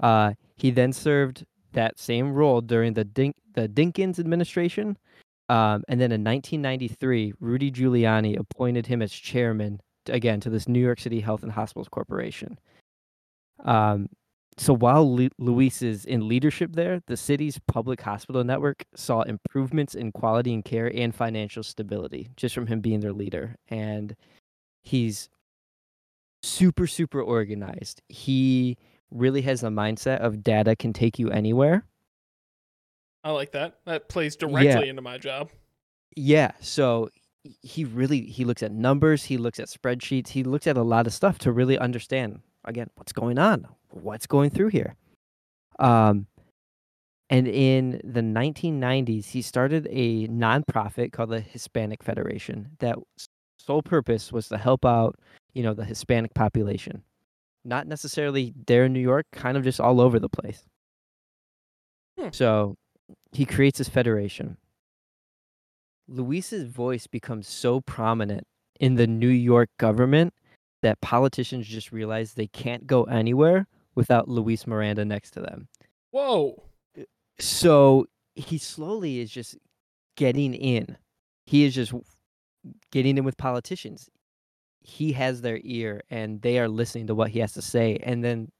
Uh, 0.00 0.32
he 0.56 0.70
then 0.70 0.92
served 0.92 1.44
that 1.72 1.98
same 1.98 2.32
role 2.32 2.60
during 2.60 2.94
the 2.94 3.04
the 3.54 3.68
Dinkins 3.68 4.18
administration, 4.18 4.96
um, 5.48 5.84
and 5.88 6.00
then 6.00 6.12
in 6.12 6.24
1993, 6.24 7.34
Rudy 7.40 7.70
Giuliani 7.70 8.38
appointed 8.38 8.86
him 8.86 9.02
as 9.02 9.12
chairman 9.12 9.80
again 10.06 10.40
to 10.40 10.50
this 10.50 10.68
New 10.68 10.80
York 10.80 11.00
City 11.00 11.20
Health 11.20 11.42
and 11.42 11.52
Hospitals 11.52 11.88
Corporation. 11.88 12.58
Um, 13.64 14.08
so 14.58 14.74
while 14.74 15.10
Lu- 15.10 15.30
Luis 15.38 15.82
is 15.82 16.04
in 16.04 16.28
leadership 16.28 16.72
there, 16.74 17.02
the 17.06 17.16
city's 17.16 17.58
public 17.68 18.00
hospital 18.00 18.44
network 18.44 18.84
saw 18.94 19.22
improvements 19.22 19.94
in 19.94 20.12
quality 20.12 20.52
and 20.52 20.64
care 20.64 20.94
and 20.94 21.14
financial 21.14 21.62
stability 21.62 22.28
just 22.36 22.54
from 22.54 22.66
him 22.66 22.80
being 22.80 23.00
their 23.00 23.12
leader. 23.12 23.56
And 23.68 24.14
he's 24.82 25.28
super, 26.42 26.86
super 26.86 27.20
organized. 27.20 28.02
He 28.08 28.76
really 29.10 29.42
has 29.42 29.62
a 29.62 29.68
mindset 29.68 30.18
of 30.18 30.42
data 30.42 30.74
can 30.76 30.92
take 30.92 31.18
you 31.18 31.30
anywhere. 31.30 31.84
I 33.24 33.30
like 33.30 33.52
that. 33.52 33.78
That 33.84 34.08
plays 34.08 34.36
directly 34.36 34.88
into 34.88 35.02
my 35.02 35.18
job. 35.18 35.50
Yeah, 36.16 36.52
so 36.60 37.08
he 37.62 37.84
really 37.84 38.22
he 38.22 38.44
looks 38.44 38.62
at 38.62 38.72
numbers, 38.72 39.24
he 39.24 39.36
looks 39.36 39.58
at 39.58 39.68
spreadsheets, 39.68 40.28
he 40.28 40.44
looks 40.44 40.66
at 40.66 40.76
a 40.76 40.82
lot 40.82 41.06
of 41.06 41.12
stuff 41.12 41.38
to 41.38 41.52
really 41.52 41.78
understand 41.78 42.40
again 42.64 42.88
what's 42.94 43.12
going 43.12 43.38
on, 43.38 43.66
what's 43.90 44.26
going 44.26 44.50
through 44.50 44.68
here. 44.68 44.94
Um 45.78 46.26
and 47.30 47.48
in 47.48 48.00
the 48.04 48.20
1990s, 48.20 49.24
he 49.24 49.40
started 49.40 49.88
a 49.90 50.28
nonprofit 50.28 51.12
called 51.12 51.30
the 51.30 51.40
Hispanic 51.40 52.02
Federation 52.02 52.68
that 52.80 52.98
sole 53.56 53.82
purpose 53.82 54.30
was 54.32 54.48
to 54.48 54.58
help 54.58 54.84
out, 54.84 55.18
you 55.54 55.62
know, 55.62 55.74
the 55.74 55.84
Hispanic 55.84 56.34
population. 56.34 57.02
Not 57.64 57.86
necessarily 57.86 58.54
there 58.66 58.84
in 58.84 58.92
New 58.92 59.00
York, 59.00 59.26
kind 59.32 59.56
of 59.56 59.64
just 59.64 59.80
all 59.80 60.00
over 60.00 60.18
the 60.18 60.28
place. 60.28 60.64
Hmm. 62.18 62.28
So 62.32 62.76
he 63.30 63.44
creates 63.44 63.78
this 63.78 63.88
federation. 63.88 64.56
Luis's 66.08 66.64
voice 66.64 67.06
becomes 67.06 67.48
so 67.48 67.80
prominent 67.80 68.46
in 68.80 68.96
the 68.96 69.06
New 69.06 69.28
York 69.28 69.70
government 69.78 70.34
that 70.82 71.00
politicians 71.00 71.66
just 71.66 71.92
realize 71.92 72.34
they 72.34 72.48
can't 72.48 72.86
go 72.86 73.04
anywhere 73.04 73.66
without 73.94 74.28
Luis 74.28 74.66
Miranda 74.66 75.04
next 75.04 75.30
to 75.32 75.40
them. 75.40 75.68
Whoa. 76.10 76.62
So 77.38 78.06
he 78.34 78.58
slowly 78.58 79.20
is 79.20 79.30
just 79.30 79.56
getting 80.16 80.54
in. 80.54 80.96
He 81.46 81.64
is 81.64 81.74
just 81.74 81.92
getting 82.90 83.16
in 83.16 83.24
with 83.24 83.36
politicians. 83.36 84.10
He 84.82 85.12
has 85.12 85.40
their 85.40 85.60
ear 85.62 86.02
and 86.10 86.40
they 86.42 86.58
are 86.58 86.68
listening 86.68 87.06
to 87.06 87.14
what 87.14 87.30
he 87.30 87.38
has 87.38 87.52
to 87.54 87.62
say. 87.62 87.98
And 88.02 88.24
then 88.24 88.50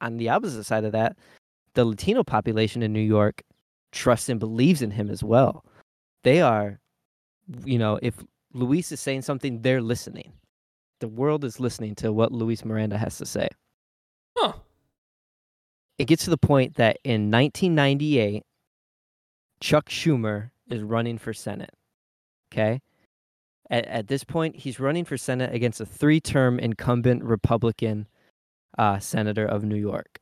on 0.00 0.16
the 0.16 0.28
opposite 0.28 0.64
side 0.64 0.84
of 0.84 0.92
that, 0.92 1.16
the 1.74 1.84
Latino 1.84 2.24
population 2.24 2.82
in 2.82 2.92
New 2.92 3.00
York 3.00 3.42
trusts 3.92 4.28
and 4.28 4.40
believes 4.40 4.82
in 4.82 4.90
him 4.90 5.10
as 5.10 5.22
well. 5.22 5.64
They 6.24 6.40
are, 6.40 6.80
you 7.64 7.78
know, 7.78 7.98
if 8.02 8.14
Luis 8.52 8.90
is 8.92 9.00
saying 9.00 9.22
something, 9.22 9.60
they're 9.62 9.82
listening. 9.82 10.32
The 11.00 11.08
world 11.08 11.44
is 11.44 11.60
listening 11.60 11.94
to 11.96 12.12
what 12.12 12.32
Luis 12.32 12.64
Miranda 12.64 12.96
has 12.98 13.18
to 13.18 13.26
say. 13.26 13.48
Huh. 14.36 14.52
it 15.98 16.06
gets 16.06 16.24
to 16.24 16.30
the 16.30 16.38
point 16.38 16.74
that 16.76 16.98
in 17.04 17.30
1998, 17.30 18.42
Chuck 19.60 19.88
Schumer 19.88 20.50
is 20.68 20.82
running 20.82 21.16
for 21.16 21.32
Senate. 21.32 21.72
Okay. 22.52 22.80
At, 23.70 23.86
at 23.86 24.08
this 24.08 24.24
point, 24.24 24.56
he's 24.56 24.80
running 24.80 25.04
for 25.04 25.16
Senate 25.16 25.54
against 25.54 25.80
a 25.80 25.86
three 25.86 26.20
term 26.20 26.58
incumbent 26.58 27.24
Republican 27.24 28.06
uh, 28.78 28.98
senator 28.98 29.46
of 29.46 29.64
New 29.64 29.76
York. 29.76 30.20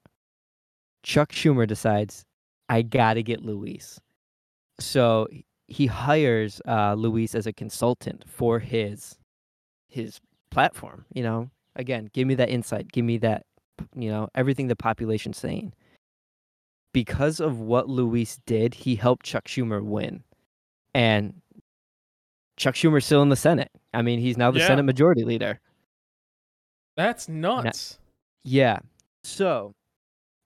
Chuck 1.03 1.33
Schumer 1.33 1.67
decides, 1.67 2.25
I 2.69 2.83
got 2.83 3.15
to 3.15 3.23
get 3.23 3.45
Luis. 3.45 4.01
So 4.81 5.29
he 5.67 5.87
hires 5.87 6.61
uh, 6.67 6.95
Luis 6.95 7.35
as 7.35 7.47
a 7.47 7.53
consultant 7.53 8.25
for 8.27 8.59
his 8.59 9.17
his 9.89 10.21
platform. 10.51 11.05
You 11.15 11.23
know, 11.23 11.51
again, 11.77 12.11
give 12.13 12.27
me 12.27 12.35
that 12.37 12.49
insight, 12.49 12.91
give 12.91 13.05
me 13.05 13.19
that, 13.19 13.45
you 13.95 14.11
know, 14.11 14.29
everything 14.35 14.67
the 14.67 14.77
population's 14.77 15.39
saying. 15.39 15.73
Because 16.93 17.41
of 17.41 17.59
what 17.59 17.89
Luis 17.89 18.39
did, 18.47 18.75
he 18.75 18.95
helped 18.95 19.27
Chuck 19.27 19.47
Schumer 19.47 19.83
win, 19.83 20.23
and 20.95 21.35
Chuck 22.57 22.75
Schumer's 22.75 23.05
still 23.05 23.23
in 23.23 23.29
the 23.29 23.37
Senate. 23.37 23.71
I 23.93 24.03
mean, 24.03 24.19
he's 24.21 24.37
now 24.37 24.51
the 24.51 24.61
Yeah. 24.61 24.69
Senate 24.69 24.85
Majority 24.85 25.25
Leader. 25.25 25.61
That's 26.97 27.29
nuts. 27.29 27.99
Yeah. 28.45 28.79
So 29.25 29.75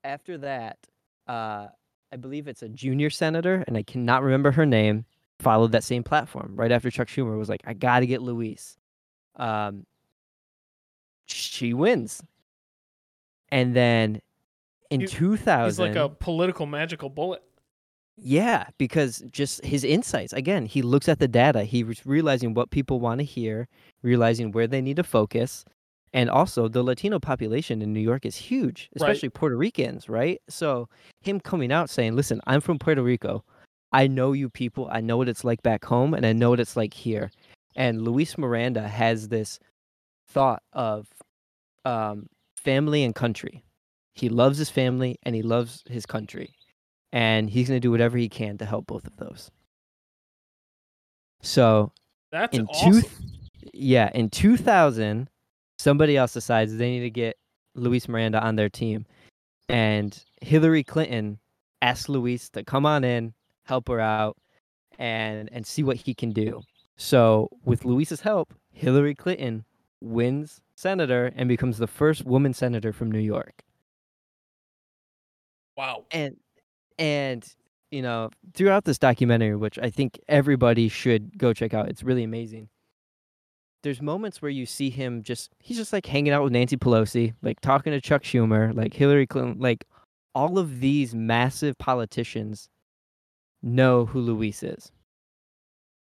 after 0.05 0.39
that, 0.39 0.79
uh, 1.27 1.69
I 2.11 2.17
believe 2.17 2.49
it's 2.49 2.63
a 2.63 2.69
junior 2.69 3.11
senator, 3.11 3.63
and 3.67 3.77
I 3.77 3.83
cannot 3.83 4.23
remember 4.23 4.51
her 4.53 4.65
name. 4.65 5.05
Followed 5.41 5.73
that 5.73 5.85
same 5.85 6.03
platform 6.03 6.57
right 6.57 6.73
after 6.73 6.91
Chuck 6.91 7.09
Schumer 7.09 7.39
was 7.39 7.49
like, 7.49 7.61
"I 7.65 7.75
got 7.75 8.01
to 8.01 8.07
get 8.07 8.23
Luis." 8.23 8.77
Um, 9.37 9.87
she 11.27 11.75
wins, 11.75 12.23
and 13.53 13.77
then 13.77 14.21
in 14.91 15.03
He- 15.03 15.07
two 15.07 15.33
He's 15.35 15.79
like 15.79 15.95
a 15.97 16.09
political 16.09 16.67
magical 16.67 17.09
bullet. 17.11 17.43
Yeah, 18.21 18.67
because 18.79 19.23
just 19.31 19.65
his 19.65 19.85
insights. 19.85 20.33
Again, 20.33 20.67
he 20.67 20.83
looks 20.83 21.09
at 21.09 21.19
the 21.19 21.29
data. 21.29 21.65
He 21.65 21.85
was 21.85 22.05
realizing 22.05 22.55
what 22.55 22.71
people 22.71 23.01
want 23.01 23.21
to 23.21 23.25
hear, 23.25 23.69
realizing 24.03 24.53
where 24.53 24.67
they 24.67 24.81
need 24.81 24.97
to 24.97 25.05
focus. 25.05 25.65
And 26.13 26.31
also, 26.31 26.69
the 26.69 26.83
Latino 26.83 27.19
population 27.19 27.83
in 27.83 27.93
New 27.93 28.01
York 28.01 28.25
is 28.25 28.37
huge, 28.37 28.89
Right. 28.95 29.03
especially 29.03 29.29
Puerto 29.29 29.57
Ricans, 29.57 30.09
right? 30.09 30.41
So, 30.49 30.89
him 31.21 31.39
coming 31.39 31.71
out 31.71 31.91
saying, 31.91 32.17
Listen, 32.17 32.41
I'm 32.47 32.61
from 32.61 32.79
Puerto 32.79 33.03
Rico. 33.03 33.45
I 33.93 34.07
know 34.07 34.33
you 34.33 34.49
people. 34.49 34.89
I 34.91 35.01
know 35.01 35.17
what 35.19 35.29
it's 35.29 35.45
like 35.45 35.63
back 35.63 35.85
home, 35.85 36.15
and 36.15 36.25
I 36.27 36.33
know 36.33 36.51
what 36.51 36.61
it's 36.61 36.77
like 36.77 36.95
here. 36.95 37.31
And 37.77 38.03
Luis 38.03 38.37
Miranda 38.39 38.89
has 38.89 39.29
this 39.29 39.59
thought 40.29 40.63
of 40.73 41.07
um, 41.85 42.27
family 42.57 43.05
and 43.05 43.15
country. 43.15 43.65
He 44.15 44.29
loves 44.29 44.59
his 44.59 44.69
family 44.71 45.17
and 45.23 45.35
he 45.35 45.43
loves 45.43 45.85
his 45.89 46.05
country 46.05 46.57
and 47.13 47.49
he's 47.51 47.69
going 47.69 47.77
to 47.77 47.81
do 47.81 47.91
whatever 47.91 48.19
he 48.19 48.29
can 48.29 48.59
to 48.59 48.67
help 48.67 48.87
both 48.87 49.07
of 49.07 49.17
those. 49.17 49.51
So 51.43 51.93
That's 52.33 52.57
in 52.57 52.67
awesome. 52.67 53.03
two, 53.03 53.09
yeah, 53.73 54.11
in 54.15 54.31
2000, 54.31 55.29
somebody 55.79 56.17
else 56.17 56.33
decides 56.33 56.77
they 56.77 56.91
need 56.91 57.01
to 57.01 57.11
get 57.11 57.37
Luis 57.75 58.09
Miranda 58.09 58.41
on 58.43 58.57
their 58.57 58.69
team, 58.69 59.07
and 59.69 60.23
Hillary 60.43 60.83
Clinton 60.85 61.39
asks 61.83 62.09
Luis 62.09 62.49
to 62.51 62.65
come 62.65 62.85
on 62.87 63.05
in, 63.05 63.35
help 63.65 63.89
her 63.89 64.01
out, 64.01 64.37
and 64.99 65.49
and 65.53 65.65
see 65.67 65.83
what 65.85 65.97
he 65.97 66.15
can 66.15 66.33
do. 66.33 66.63
So 66.97 67.49
with 67.65 67.85
Luis's 67.85 68.21
help, 68.23 68.53
Hillary 68.73 69.15
Clinton 69.15 69.65
wins 70.01 70.61
senator 70.75 71.33
and 71.37 71.49
becomes 71.49 71.79
the 71.79 71.87
first 71.87 72.25
woman 72.25 72.53
senator 72.55 72.93
from 72.93 73.11
New 73.13 73.21
York. 73.21 73.63
wow. 75.77 76.05
and 76.11 76.37
and 76.99 77.47
you 77.91 78.03
know 78.03 78.31
throughout 78.55 78.85
this 78.85 78.99
documentary 78.99 79.57
which 79.57 79.79
i 79.79 79.89
think 79.89 80.21
everybody 80.29 80.89
should 80.89 81.39
go 81.39 81.53
check 81.53 81.75
out 81.75 81.89
it's 81.89 82.03
really 82.03 82.25
amazing. 82.25 82.69
There's 83.85 84.03
moments 84.03 84.43
where 84.43 84.51
you 84.51 84.67
see 84.67 84.91
him 84.91 85.23
just 85.23 85.51
he's 85.61 85.77
just 85.77 85.93
like 85.93 86.05
hanging 86.05 86.33
out 86.33 86.43
with 86.43 86.53
nancy 86.53 86.77
pelosi 86.77 87.35
like 87.43 87.61
talking 87.61 87.93
to 87.93 88.01
chuck 88.01 88.25
schumer 88.25 88.75
like 88.75 88.93
hillary 88.93 89.27
clinton 89.27 89.61
like 89.61 89.85
all 90.35 90.59
of 90.59 90.81
these 90.81 91.15
massive 91.15 91.79
politicians 91.79 92.69
know 93.63 94.05
who 94.05 94.21
luis 94.21 94.65
is 94.65 94.91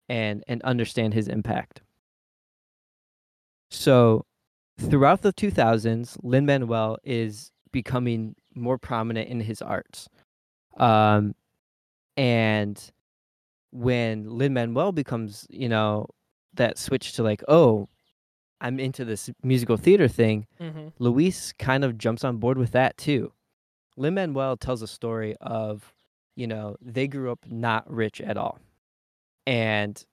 and 0.09 0.43
and 0.47 0.61
understand 0.63 1.13
his 1.13 1.27
impact. 1.27 1.81
So 3.71 4.25
throughout 4.79 5.21
the 5.21 5.33
2000s 5.33 6.17
lin 6.21 6.45
manuel 6.45 6.97
is 7.03 7.51
becoming 7.71 8.35
more 8.53 8.77
prominent 8.77 9.29
in 9.29 9.39
his 9.39 9.61
arts 9.61 10.07
um, 10.77 11.35
and 12.17 12.91
when 13.71 14.29
Lin 14.29 14.53
Manuel 14.53 14.91
becomes, 14.91 15.45
you 15.49 15.69
know, 15.69 16.07
that 16.53 16.77
switch 16.77 17.13
to 17.13 17.23
like, 17.23 17.43
oh, 17.47 17.89
I'm 18.61 18.79
into 18.79 19.03
this 19.03 19.29
musical 19.43 19.77
theater 19.77 20.07
thing, 20.07 20.47
hmm 20.59 20.87
Luis 20.97 21.53
kind 21.53 21.83
of 21.83 21.97
jumps 21.97 22.23
on 22.23 22.37
board 22.37 22.57
with 22.57 22.71
that 22.71 22.97
too. 22.97 23.33
Lin 23.97 24.13
Manuel 24.13 24.55
tells 24.57 24.81
a 24.81 24.87
story 24.87 25.35
of, 25.41 25.93
you 26.35 26.47
know, 26.47 26.77
they 26.81 27.07
grew 27.07 27.31
up 27.31 27.39
not 27.47 27.89
rich 27.91 28.21
at 28.21 28.37
all. 28.37 28.59
And 29.45 30.03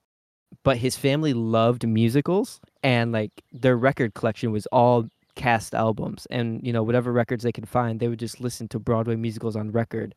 but 0.63 0.77
his 0.77 0.95
family 0.95 1.33
loved 1.33 1.87
musicals 1.87 2.59
and 2.83 3.11
like 3.11 3.31
their 3.51 3.75
record 3.77 4.13
collection 4.13 4.51
was 4.51 4.67
all 4.67 5.07
cast 5.35 5.73
albums 5.73 6.27
and 6.29 6.61
you 6.65 6.71
know 6.71 6.83
whatever 6.83 7.11
records 7.11 7.43
they 7.43 7.51
could 7.51 7.67
find 7.67 7.99
they 7.99 8.07
would 8.07 8.19
just 8.19 8.39
listen 8.39 8.67
to 8.67 8.77
Broadway 8.77 9.15
musicals 9.15 9.55
on 9.55 9.71
record 9.71 10.13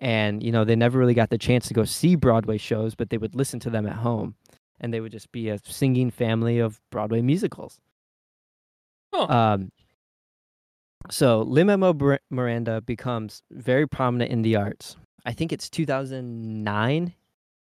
and 0.00 0.42
you 0.42 0.50
know 0.50 0.64
they 0.64 0.76
never 0.76 0.98
really 0.98 1.14
got 1.14 1.30
the 1.30 1.38
chance 1.38 1.68
to 1.68 1.74
go 1.74 1.84
see 1.84 2.14
Broadway 2.16 2.58
shows 2.58 2.94
but 2.94 3.10
they 3.10 3.18
would 3.18 3.34
listen 3.34 3.60
to 3.60 3.70
them 3.70 3.86
at 3.86 3.96
home 3.96 4.34
and 4.80 4.92
they 4.92 5.00
would 5.00 5.12
just 5.12 5.30
be 5.32 5.48
a 5.50 5.58
singing 5.64 6.10
family 6.10 6.58
of 6.58 6.80
Broadway 6.90 7.20
musicals 7.22 7.78
Huh. 9.12 9.26
um 9.28 9.72
so 11.10 11.42
Lin-Manuel 11.42 12.18
Miranda 12.30 12.80
becomes 12.82 13.42
very 13.50 13.88
prominent 13.88 14.30
in 14.30 14.42
the 14.42 14.56
arts. 14.56 14.96
I 15.24 15.32
think 15.32 15.52
it's 15.52 15.70
2009. 15.70 17.14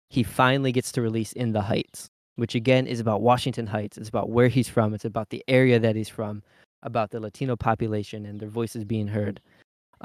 He 0.09 0.23
finally 0.23 0.71
gets 0.71 0.91
to 0.93 1.01
release 1.01 1.33
In 1.33 1.51
the 1.51 1.61
Heights, 1.61 2.09
which 2.35 2.55
again 2.55 2.87
is 2.87 2.99
about 2.99 3.21
Washington 3.21 3.67
Heights. 3.67 3.97
It's 3.97 4.09
about 4.09 4.29
where 4.29 4.47
he's 4.47 4.69
from. 4.69 4.93
It's 4.93 5.05
about 5.05 5.29
the 5.29 5.43
area 5.47 5.79
that 5.79 5.95
he's 5.95 6.09
from, 6.09 6.43
about 6.81 7.11
the 7.11 7.19
Latino 7.19 7.55
population 7.55 8.25
and 8.25 8.39
their 8.39 8.49
voices 8.49 8.85
being 8.85 9.07
heard. 9.07 9.41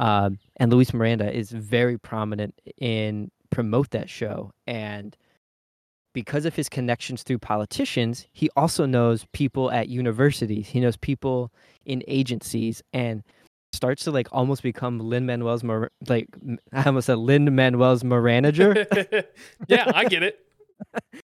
Um, 0.00 0.38
and 0.56 0.72
Luis 0.72 0.94
Miranda 0.94 1.30
is 1.30 1.50
very 1.50 1.98
prominent 1.98 2.58
in 2.78 3.30
promote 3.50 3.90
that 3.90 4.08
show. 4.08 4.50
And 4.66 5.14
because 6.14 6.46
of 6.46 6.56
his 6.56 6.70
connections 6.70 7.22
through 7.22 7.38
politicians, 7.38 8.26
he 8.32 8.48
also 8.56 8.86
knows 8.86 9.26
people 9.34 9.70
at 9.70 9.88
universities. 9.88 10.68
He 10.68 10.80
knows 10.80 10.96
people 10.96 11.52
in 11.84 12.02
agencies 12.08 12.82
and 12.94 13.22
starts 13.74 14.04
to 14.04 14.10
like 14.10 14.26
almost 14.32 14.62
become 14.62 14.98
Lin 14.98 15.26
Manuel's 15.26 15.62
Mar- 15.62 15.92
like 16.08 16.28
I 16.72 16.84
almost 16.84 17.06
said 17.06 17.18
Lin 17.18 17.54
Manuel's 17.54 18.02
manager 18.02 18.86
yeah, 19.68 19.92
I 19.94 20.06
get 20.06 20.22
it. 20.22 20.40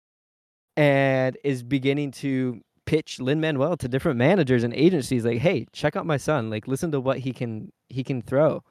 and 0.76 1.38
is 1.42 1.62
beginning 1.62 2.12
to 2.12 2.60
pitch 2.88 3.20
Lin 3.20 3.38
Manuel 3.38 3.76
to 3.76 3.86
different 3.86 4.16
managers 4.16 4.64
and 4.64 4.72
agencies 4.72 5.22
like 5.22 5.38
hey 5.40 5.66
check 5.74 5.94
out 5.94 6.06
my 6.06 6.16
son. 6.16 6.48
Like 6.48 6.66
listen 6.66 6.90
to 6.92 7.00
what 7.00 7.18
he 7.18 7.34
can 7.34 7.70
he 7.90 8.02
can 8.02 8.22
throw. 8.22 8.62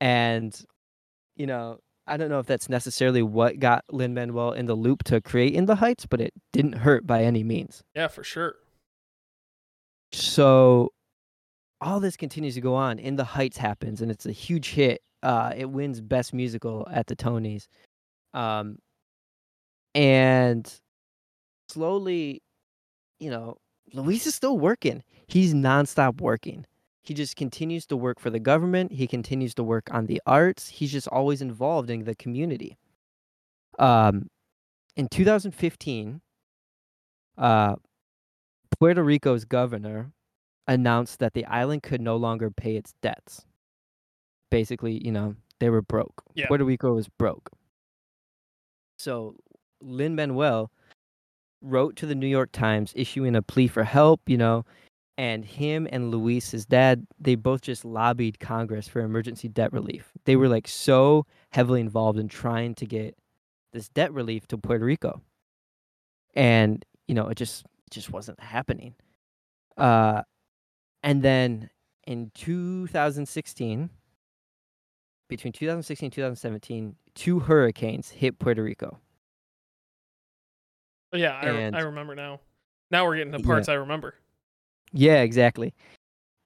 And 0.00 0.52
you 1.36 1.46
know 1.46 1.78
I 2.08 2.16
don't 2.16 2.30
know 2.30 2.40
if 2.40 2.46
that's 2.46 2.68
necessarily 2.68 3.22
what 3.22 3.60
got 3.60 3.84
Lin 3.90 4.12
Manuel 4.12 4.52
in 4.52 4.66
the 4.66 4.74
loop 4.74 5.04
to 5.04 5.20
create 5.20 5.54
In 5.54 5.66
the 5.66 5.76
Heights 5.76 6.04
but 6.04 6.20
it 6.20 6.34
didn't 6.52 6.72
hurt 6.72 7.06
by 7.06 7.22
any 7.22 7.44
means. 7.44 7.84
Yeah, 7.94 8.08
for 8.08 8.24
sure. 8.24 8.56
so 10.12 10.90
all 11.80 12.00
this 12.00 12.16
continues 12.16 12.54
to 12.54 12.60
go 12.60 12.74
on. 12.74 12.98
In 12.98 13.14
the 13.16 13.24
heights 13.24 13.56
happens 13.58 14.00
and 14.00 14.10
it's 14.10 14.26
a 14.26 14.32
huge 14.32 14.70
hit. 14.70 15.00
Uh 15.22 15.52
it 15.56 15.70
wins 15.70 16.00
best 16.00 16.34
musical 16.34 16.88
at 16.90 17.06
the 17.06 17.14
tonys. 17.14 17.68
Um 18.32 18.78
and 19.94 20.80
slowly 21.68 22.42
you 23.18 23.30
know 23.30 23.56
luis 23.92 24.26
is 24.26 24.34
still 24.34 24.58
working 24.58 25.02
he's 25.26 25.54
nonstop 25.54 26.20
working 26.20 26.66
he 27.02 27.12
just 27.12 27.36
continues 27.36 27.86
to 27.86 27.96
work 27.96 28.18
for 28.18 28.30
the 28.30 28.40
government 28.40 28.92
he 28.92 29.06
continues 29.06 29.54
to 29.54 29.62
work 29.62 29.88
on 29.90 30.06
the 30.06 30.20
arts 30.26 30.68
he's 30.68 30.92
just 30.92 31.08
always 31.08 31.40
involved 31.42 31.90
in 31.90 32.04
the 32.04 32.14
community 32.14 32.76
um 33.78 34.28
in 34.96 35.08
2015 35.08 36.20
uh 37.38 37.74
puerto 38.78 39.02
rico's 39.02 39.44
governor 39.44 40.12
announced 40.66 41.18
that 41.18 41.34
the 41.34 41.44
island 41.46 41.82
could 41.82 42.00
no 42.00 42.16
longer 42.16 42.50
pay 42.50 42.76
its 42.76 42.94
debts. 43.02 43.44
Basically, 44.50 45.04
you 45.04 45.12
know, 45.12 45.36
they 45.60 45.70
were 45.70 45.82
broke. 45.82 46.22
Yeah. 46.34 46.46
Puerto 46.46 46.64
Rico 46.64 46.94
was 46.94 47.08
broke. 47.08 47.50
So 48.98 49.36
Lin 49.80 50.14
Manuel 50.14 50.70
wrote 51.64 51.96
to 51.96 52.06
the 52.06 52.14
New 52.14 52.26
York 52.26 52.52
Times 52.52 52.92
issuing 52.94 53.34
a 53.34 53.42
plea 53.42 53.66
for 53.66 53.84
help, 53.84 54.20
you 54.26 54.36
know, 54.36 54.64
and 55.16 55.44
him 55.44 55.86
and 55.90 56.10
Luis, 56.10 56.50
his 56.50 56.66
dad, 56.66 57.06
they 57.20 57.34
both 57.34 57.60
just 57.60 57.84
lobbied 57.84 58.40
Congress 58.40 58.88
for 58.88 59.00
emergency 59.00 59.48
debt 59.48 59.72
relief. 59.72 60.10
They 60.24 60.36
were 60.36 60.48
like 60.48 60.66
so 60.68 61.26
heavily 61.50 61.80
involved 61.80 62.18
in 62.18 62.28
trying 62.28 62.74
to 62.76 62.86
get 62.86 63.16
this 63.72 63.88
debt 63.88 64.12
relief 64.12 64.46
to 64.48 64.58
Puerto 64.58 64.84
Rico, 64.84 65.20
and 66.34 66.84
you 67.08 67.14
know 67.14 67.28
it 67.28 67.36
just 67.36 67.64
it 67.64 67.90
just 67.90 68.10
wasn't 68.10 68.40
happening. 68.40 68.94
Uh, 69.76 70.22
and 71.02 71.22
then 71.22 71.70
in 72.06 72.30
2016, 72.34 73.90
between 75.28 75.52
2016 75.52 76.06
and 76.06 76.12
2017, 76.12 76.96
two 77.14 77.40
hurricanes 77.40 78.10
hit 78.10 78.38
Puerto 78.38 78.62
Rico. 78.62 78.98
Yeah, 81.14 81.32
I, 81.40 81.78
I 81.78 81.80
remember 81.82 82.14
now. 82.14 82.40
Now 82.90 83.04
we're 83.06 83.16
getting 83.16 83.32
to 83.32 83.38
Yeah. 83.38 83.44
parts 83.46 83.68
I 83.68 83.74
remember. 83.74 84.14
Yeah, 84.92 85.22
exactly. 85.22 85.74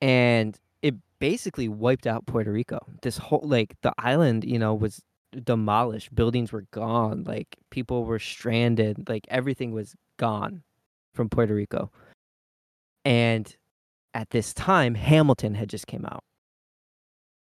And 0.00 0.58
it 0.82 0.94
basically 1.18 1.68
wiped 1.68 2.06
out 2.06 2.26
Puerto 2.26 2.52
Rico. 2.52 2.78
This 3.02 3.18
whole 3.18 3.42
like 3.44 3.74
the 3.82 3.92
island, 3.98 4.44
you 4.44 4.58
know, 4.58 4.74
was 4.74 5.02
demolished. 5.44 6.14
Buildings 6.14 6.52
were 6.52 6.64
gone. 6.70 7.24
Like 7.24 7.56
people 7.70 8.04
were 8.04 8.18
stranded. 8.18 9.08
Like 9.08 9.26
everything 9.28 9.72
was 9.72 9.94
gone 10.18 10.62
from 11.14 11.28
Puerto 11.28 11.54
Rico. 11.54 11.90
And 13.04 13.54
at 14.14 14.30
this 14.30 14.54
time, 14.54 14.94
Hamilton 14.94 15.54
had 15.54 15.68
just 15.68 15.86
came 15.86 16.04
out. 16.06 16.22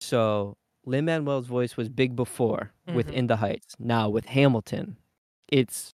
So 0.02 0.58
Lin 0.86 1.06
Manuel's 1.06 1.48
voice 1.48 1.78
was 1.78 1.90
big 1.90 2.16
before 2.16 2.72
with 2.94 3.08
Mhm. 3.08 3.14
In 3.14 3.28
the 3.28 3.38
Heights. 3.38 3.76
Now 3.80 4.10
with 4.10 4.26
Hamilton, 4.26 4.98
it's 5.48 5.94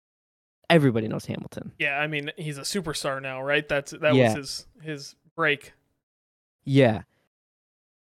everybody 0.70 1.08
knows 1.08 1.26
Hamilton. 1.26 1.72
Yeah, 1.80 2.00
I 2.00 2.08
mean 2.08 2.32
he's 2.38 2.58
a 2.58 2.62
superstar 2.62 3.22
now, 3.22 3.42
right? 3.42 3.68
That's 3.68 3.92
that 3.92 4.16
Yeah. 4.16 4.30
was 4.30 4.36
his 4.36 4.68
his 4.82 5.16
break. 5.36 5.74
Yeah. 6.66 7.02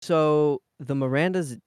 So 0.01 0.61
the 0.79 0.93
Mirandas 0.95 1.59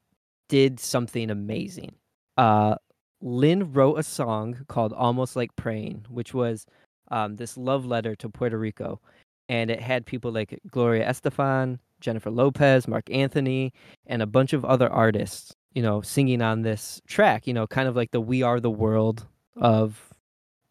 did 0.48 0.80
something 0.80 1.30
amazing. 1.30 1.94
Uh, 2.36 2.76
Lin 3.20 3.72
wrote 3.72 3.94
a 3.98 4.02
song 4.02 4.64
called 4.68 4.92
Almost 4.92 5.36
Like 5.36 5.54
Praying, 5.56 6.04
which 6.08 6.34
was 6.34 6.66
um, 7.10 7.36
this 7.36 7.56
love 7.56 7.86
letter 7.86 8.14
to 8.16 8.28
Puerto 8.28 8.58
Rico. 8.58 9.00
And 9.48 9.70
it 9.70 9.80
had 9.80 10.06
people 10.06 10.32
like 10.32 10.58
Gloria 10.70 11.08
Estefan, 11.08 11.78
Jennifer 12.00 12.30
Lopez, 12.30 12.88
Marc 12.88 13.08
Anthony, 13.10 13.72
and 14.06 14.20
a 14.22 14.26
bunch 14.26 14.52
of 14.52 14.64
other 14.64 14.90
artists, 14.90 15.54
you 15.74 15.82
know, 15.82 16.00
singing 16.00 16.42
on 16.42 16.62
this 16.62 17.00
track, 17.06 17.46
you 17.46 17.54
know, 17.54 17.66
kind 17.66 17.88
of 17.88 17.94
like 17.96 18.10
the 18.10 18.20
We 18.20 18.42
Are 18.42 18.58
the 18.58 18.70
World 18.70 19.26
of 19.56 20.12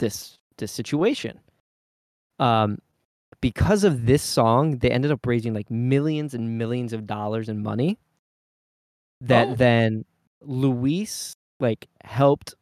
this 0.03 0.37
this 0.57 0.71
situation. 0.71 1.39
Um, 2.39 2.77
because 3.41 3.83
of 3.83 4.05
this 4.05 4.21
song, 4.21 4.77
they 4.79 4.89
ended 4.91 5.11
up 5.11 5.25
raising 5.25 5.53
like 5.53 5.71
millions 5.71 6.33
and 6.33 6.57
millions 6.57 6.93
of 6.93 7.07
dollars 7.07 7.49
in 7.49 7.63
money. 7.63 7.97
That 9.21 9.47
Oh. 9.49 9.55
then 9.55 10.05
Luis 10.41 11.35
like 11.59 11.87
helped 12.03 12.55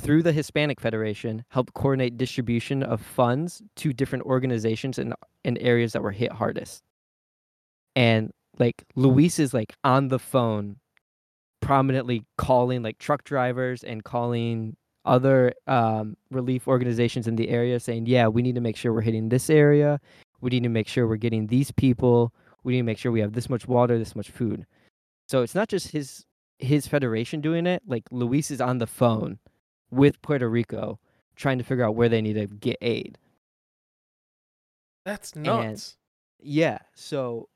through 0.00 0.22
the 0.22 0.32
Hispanic 0.32 0.80
Federation 0.80 1.44
help 1.50 1.72
coordinate 1.74 2.16
distribution 2.16 2.82
of 2.82 3.00
funds 3.00 3.62
to 3.76 3.92
different 3.92 4.24
organizations 4.24 4.98
in 4.98 5.14
in 5.44 5.56
areas 5.58 5.92
that 5.92 6.02
were 6.02 6.12
hit 6.12 6.32
hardest. 6.32 6.82
And 7.96 8.32
like 8.58 8.84
Luis 8.96 9.38
is 9.38 9.54
like 9.54 9.74
on 9.84 10.08
the 10.08 10.18
phone 10.18 10.76
prominently 11.60 12.24
calling 12.36 12.82
like 12.82 12.98
truck 12.98 13.24
drivers 13.24 13.84
and 13.84 14.04
calling 14.04 14.76
other 15.04 15.52
um, 15.66 16.16
relief 16.30 16.68
organizations 16.68 17.26
in 17.26 17.36
the 17.36 17.48
area 17.48 17.80
saying, 17.80 18.06
yeah, 18.06 18.28
we 18.28 18.42
need 18.42 18.54
to 18.54 18.60
make 18.60 18.76
sure 18.76 18.92
we're 18.92 19.00
hitting 19.00 19.28
this 19.28 19.48
area. 19.50 20.00
We 20.40 20.50
need 20.50 20.62
to 20.62 20.68
make 20.68 20.88
sure 20.88 21.06
we're 21.06 21.16
getting 21.16 21.46
these 21.46 21.70
people. 21.70 22.32
We 22.62 22.72
need 22.72 22.80
to 22.80 22.84
make 22.84 22.98
sure 22.98 23.10
we 23.10 23.20
have 23.20 23.32
this 23.32 23.48
much 23.48 23.66
water, 23.66 23.98
this 23.98 24.14
much 24.14 24.30
food. 24.30 24.66
So 25.28 25.42
it's 25.42 25.54
not 25.54 25.68
just 25.68 25.88
his 25.88 26.24
his 26.58 26.86
federation 26.86 27.40
doing 27.40 27.66
it. 27.66 27.82
Like 27.86 28.04
Luis 28.10 28.50
is 28.50 28.60
on 28.60 28.78
the 28.78 28.86
phone 28.86 29.38
with 29.90 30.20
Puerto 30.22 30.48
Rico 30.48 30.98
trying 31.36 31.58
to 31.58 31.64
figure 31.64 31.84
out 31.84 31.94
where 31.94 32.08
they 32.08 32.20
need 32.20 32.34
to 32.34 32.46
get 32.46 32.76
aid. 32.80 33.16
That's 35.04 35.36
nuts. 35.36 35.96
Yeah. 36.40 36.78
So 36.94 37.48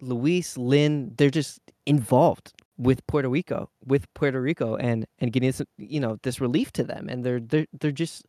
Luis, 0.00 0.56
Lin, 0.58 1.12
they're 1.16 1.30
just 1.30 1.60
involved 1.86 2.52
with 2.80 3.06
Puerto 3.06 3.28
Rico, 3.28 3.70
with 3.84 4.12
Puerto 4.14 4.40
Rico 4.40 4.76
and 4.76 5.06
and 5.18 5.32
getting 5.32 5.48
this, 5.50 5.62
you 5.78 6.00
know, 6.00 6.18
this 6.22 6.40
relief 6.40 6.72
to 6.72 6.84
them. 6.84 7.08
And 7.08 7.24
they're 7.24 7.40
they're 7.40 7.66
they're 7.78 7.92
just 7.92 8.26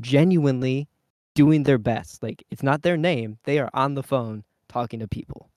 genuinely 0.00 0.88
doing 1.34 1.64
their 1.64 1.78
best. 1.78 2.22
Like 2.22 2.44
it's 2.50 2.62
not 2.62 2.82
their 2.82 2.96
name. 2.96 3.38
They 3.44 3.58
are 3.58 3.70
on 3.74 3.94
the 3.94 4.02
phone 4.02 4.44
talking 4.68 5.00
to 5.00 5.08
people. 5.08 5.50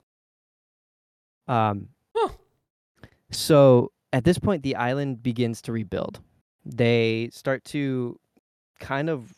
Um 1.48 1.88
Huh. 2.16 2.28
so 3.30 3.92
at 4.12 4.24
this 4.24 4.38
point 4.38 4.62
the 4.62 4.76
island 4.76 5.22
begins 5.22 5.60
to 5.62 5.72
rebuild. 5.72 6.20
They 6.64 7.28
start 7.32 7.64
to 7.66 8.18
kind 8.80 9.10
of 9.10 9.34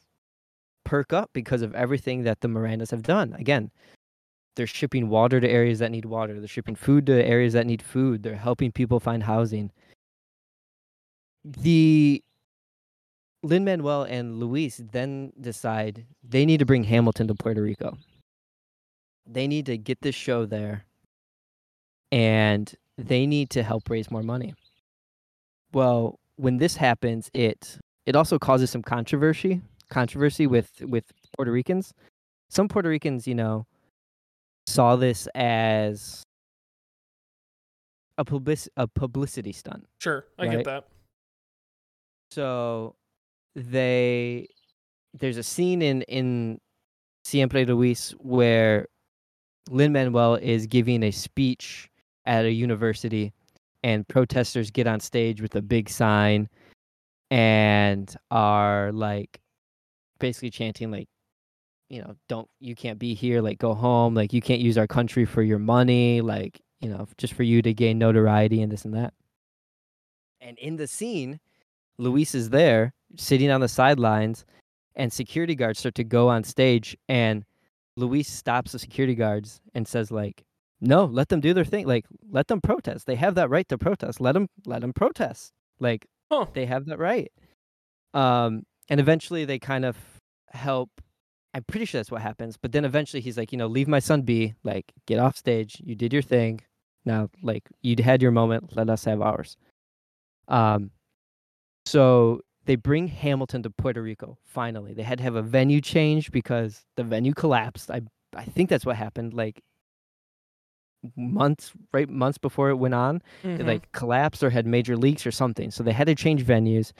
perk 0.84 1.12
up 1.12 1.30
because 1.32 1.62
of 1.62 1.74
everything 1.74 2.22
that 2.24 2.40
the 2.40 2.48
Mirandas 2.48 2.90
have 2.92 3.02
done. 3.02 3.34
Again, 3.34 3.70
they're 4.56 4.66
shipping 4.66 5.08
water 5.08 5.40
to 5.40 5.48
areas 5.48 5.78
that 5.78 5.90
need 5.90 6.06
water. 6.06 6.38
They're 6.38 6.48
shipping 6.48 6.74
food 6.74 7.06
to 7.06 7.24
areas 7.24 7.52
that 7.52 7.66
need 7.66 7.82
food. 7.82 8.22
They're 8.22 8.36
helping 8.36 8.72
people 8.72 8.98
find 8.98 9.22
housing. 9.22 9.70
The 11.44 12.22
Lin 13.42 13.64
Manuel 13.64 14.02
and 14.02 14.40
Luis 14.40 14.80
then 14.92 15.32
decide 15.40 16.06
they 16.24 16.44
need 16.44 16.58
to 16.58 16.66
bring 16.66 16.84
Hamilton 16.84 17.28
to 17.28 17.34
Puerto 17.34 17.62
Rico. 17.62 17.96
They 19.26 19.46
need 19.46 19.66
to 19.66 19.76
get 19.76 20.00
this 20.00 20.14
show 20.14 20.46
there 20.46 20.84
and 22.10 22.74
they 22.96 23.26
need 23.26 23.50
to 23.50 23.62
help 23.62 23.88
raise 23.90 24.10
more 24.10 24.22
money. 24.22 24.54
Well, 25.72 26.18
when 26.36 26.56
this 26.56 26.76
happens, 26.76 27.30
it 27.34 27.78
it 28.06 28.16
also 28.16 28.38
causes 28.38 28.70
some 28.70 28.82
controversy 28.82 29.60
controversy 29.88 30.46
with 30.46 30.80
with 30.82 31.12
Puerto 31.36 31.52
Ricans. 31.52 31.92
Some 32.48 32.68
Puerto 32.68 32.88
Ricans, 32.88 33.26
you 33.26 33.34
know, 33.34 33.66
saw 34.66 34.96
this 34.96 35.28
as 35.34 36.22
a 38.18 38.24
public 38.24 38.58
a 38.76 38.86
publicity 38.86 39.52
stunt. 39.52 39.86
Sure, 40.00 40.26
I 40.38 40.46
Right. 40.46 40.56
get 40.56 40.64
that. 40.64 40.88
So 42.30 42.96
they 43.54 44.48
there's 45.14 45.36
a 45.36 45.42
scene 45.42 45.82
in 45.82 46.02
in 46.02 46.58
Siempre 47.24 47.64
Luis 47.64 48.10
where 48.18 48.88
Lin 49.70 49.92
Manuel 49.92 50.36
is 50.36 50.66
giving 50.66 51.02
a 51.02 51.10
speech 51.10 51.88
at 52.24 52.44
a 52.44 52.50
university 52.52 53.32
and 53.82 54.06
protesters 54.08 54.70
get 54.70 54.86
on 54.86 55.00
stage 55.00 55.40
with 55.40 55.54
a 55.56 55.62
big 55.62 55.88
sign 55.88 56.48
and 57.30 58.14
are 58.30 58.92
like 58.92 59.40
basically 60.18 60.50
chanting 60.50 60.90
like 60.90 61.08
you 61.88 62.00
know 62.00 62.16
don't 62.28 62.48
you 62.60 62.74
can't 62.74 62.98
be 62.98 63.14
here 63.14 63.40
like 63.40 63.58
go 63.58 63.74
home 63.74 64.14
like 64.14 64.32
you 64.32 64.40
can't 64.40 64.60
use 64.60 64.76
our 64.76 64.86
country 64.86 65.24
for 65.24 65.42
your 65.42 65.58
money 65.58 66.20
like 66.20 66.60
you 66.80 66.88
know 66.88 67.06
just 67.16 67.32
for 67.32 67.42
you 67.42 67.62
to 67.62 67.72
gain 67.72 67.98
notoriety 67.98 68.62
and 68.62 68.72
this 68.72 68.84
and 68.84 68.94
that. 68.94 69.14
And 70.40 70.58
in 70.58 70.76
the 70.76 70.86
scene 70.86 71.40
Luis 71.98 72.34
is 72.34 72.50
there 72.50 72.92
sitting 73.16 73.50
on 73.50 73.60
the 73.60 73.68
sidelines 73.68 74.44
and 74.94 75.12
security 75.12 75.54
guards 75.54 75.78
start 75.78 75.94
to 75.96 76.04
go 76.04 76.28
on 76.28 76.44
stage 76.44 76.96
and 77.08 77.44
Luis 77.96 78.28
stops 78.28 78.72
the 78.72 78.78
security 78.78 79.14
guards 79.14 79.60
and 79.74 79.86
says 79.86 80.10
like 80.10 80.44
no 80.80 81.04
let 81.06 81.28
them 81.28 81.40
do 81.40 81.54
their 81.54 81.64
thing 81.64 81.86
like 81.86 82.04
let 82.30 82.48
them 82.48 82.60
protest. 82.60 83.06
They 83.06 83.16
have 83.16 83.34
that 83.36 83.48
right 83.48 83.68
to 83.68 83.78
protest. 83.78 84.20
Let 84.20 84.32
them 84.32 84.48
let 84.66 84.80
them 84.80 84.92
protest. 84.92 85.52
Like 85.80 86.06
Huh. 86.30 86.46
they 86.52 86.66
have 86.66 86.86
that 86.86 86.98
right. 86.98 87.30
Um 88.12 88.64
and 88.88 89.00
eventually 89.00 89.44
they 89.44 89.58
kind 89.58 89.84
of 89.84 89.96
help 90.50 90.90
i'm 91.56 91.64
pretty 91.64 91.86
sure 91.86 91.98
that's 91.98 92.10
what 92.10 92.22
happens 92.22 92.56
but 92.56 92.70
then 92.72 92.84
eventually 92.84 93.20
he's 93.20 93.38
like 93.38 93.50
you 93.52 93.58
know 93.58 93.66
leave 93.66 93.88
my 93.88 93.98
son 93.98 94.22
be 94.22 94.54
like 94.62 94.92
get 95.06 95.18
off 95.18 95.36
stage 95.36 95.80
you 95.84 95.94
did 95.94 96.12
your 96.12 96.22
thing 96.22 96.60
now 97.04 97.28
like 97.42 97.64
you 97.82 97.96
had 98.02 98.20
your 98.22 98.30
moment 98.30 98.76
let 98.76 98.88
us 98.90 99.04
have 99.04 99.20
ours 99.22 99.56
um 100.48 100.90
so 101.86 102.40
they 102.64 102.74
bring 102.74 103.06
Hamilton 103.06 103.62
to 103.62 103.70
Puerto 103.70 104.02
Rico. 104.02 104.38
Finally, 104.44 104.92
they 104.92 105.04
had 105.04 105.18
to 105.18 105.24
have 105.24 105.36
a 105.36 105.42
venue 105.42 105.80
change 105.80 106.32
because 106.32 106.84
the 106.96 107.04
venue 107.04 107.32
collapsed. 107.32 107.92
I 107.92 108.00
I 108.34 108.44
think 108.44 108.68
that's 108.70 108.84
what 108.84 108.96
happened. 108.96 109.34
Like 109.34 109.62
months, 111.16 111.72
right 111.92 112.08
months 112.10 112.38
before 112.38 112.70
it 112.70 112.74
went 112.76 112.94
on, 112.94 113.22
it 113.44 113.60
Mhm. 113.60 113.66
like 113.66 113.92
collapsed 113.92 114.42
or 114.42 114.50
had 114.50 114.66
major 114.66 114.96
leaks 114.96 115.24
or 115.24 115.30
something. 115.30 115.70
So 115.70 115.84
they 115.84 115.92
had 115.92 116.08
to 116.08 116.16
change 116.16 116.44
venues. 116.44 116.92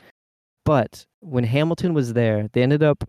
But 0.64 1.04
when 1.20 1.42
Hamilton 1.44 1.94
was 1.94 2.12
there, 2.12 2.48
they 2.52 2.62
ended 2.62 2.84
up 2.84 3.02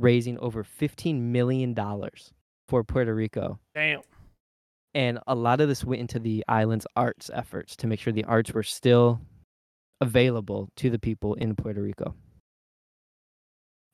raising 0.00 0.38
over 0.38 0.64
fifteen 0.64 1.32
million 1.32 1.74
dollars 1.74 2.32
for 2.68 2.84
Puerto 2.84 3.14
Rico 3.14 3.58
Damn. 3.74 4.00
and 4.94 5.18
a 5.26 5.34
lot 5.34 5.60
of 5.60 5.68
this 5.68 5.84
went 5.84 6.00
into 6.00 6.18
the 6.18 6.44
island's 6.48 6.86
arts 6.96 7.30
efforts 7.34 7.76
to 7.76 7.86
make 7.86 8.00
sure 8.00 8.12
the 8.12 8.24
arts 8.24 8.52
were 8.52 8.62
still 8.62 9.20
available 10.00 10.68
to 10.76 10.88
the 10.90 10.98
people 10.98 11.34
in 11.34 11.54
Puerto 11.54 11.82
Rico. 11.82 12.14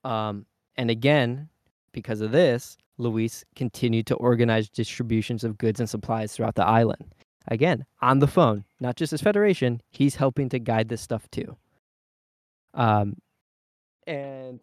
Um, 0.05 0.47
and 0.77 0.90
again, 0.90 1.49
because 1.92 2.21
of 2.21 2.31
this, 2.31 2.77
Luis 2.99 3.45
continued 3.57 4.07
to 4.07 4.14
organize 4.16 4.69
distributions 4.69 5.42
of 5.42 5.59
goods 5.59 5.81
and 5.81 5.88
supplies 5.90 6.33
throughout 6.33 6.55
the 6.55 6.64
island. 6.64 7.12
Again, 7.49 7.85
on 8.03 8.19
the 8.19 8.27
phone, 8.27 8.64
not 8.81 8.97
just 8.97 9.12
as 9.12 9.21
Federation, 9.21 9.81
he's 9.90 10.14
helping 10.16 10.49
to 10.51 10.59
guide 10.59 10.88
this 10.88 11.01
stuff 11.01 11.29
too. 11.31 11.57
Um, 12.75 13.16
and 14.07 14.61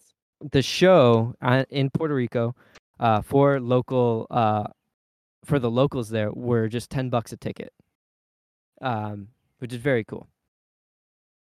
the 0.51 0.61
show 0.61 1.35
uh, 1.41 1.63
in 1.69 1.89
Puerto 1.89 2.13
Rico 2.13 2.55
uh, 2.99 3.21
for 3.21 3.59
local 3.59 4.27
uh, 4.29 4.65
for 5.45 5.59
the 5.59 5.69
locals 5.71 6.09
there 6.09 6.31
were 6.31 6.67
just 6.67 6.89
ten 6.89 7.09
bucks 7.09 7.31
a 7.31 7.37
ticket, 7.37 7.73
um, 8.81 9.29
which 9.59 9.73
is 9.73 9.79
very 9.79 10.03
cool. 10.03 10.27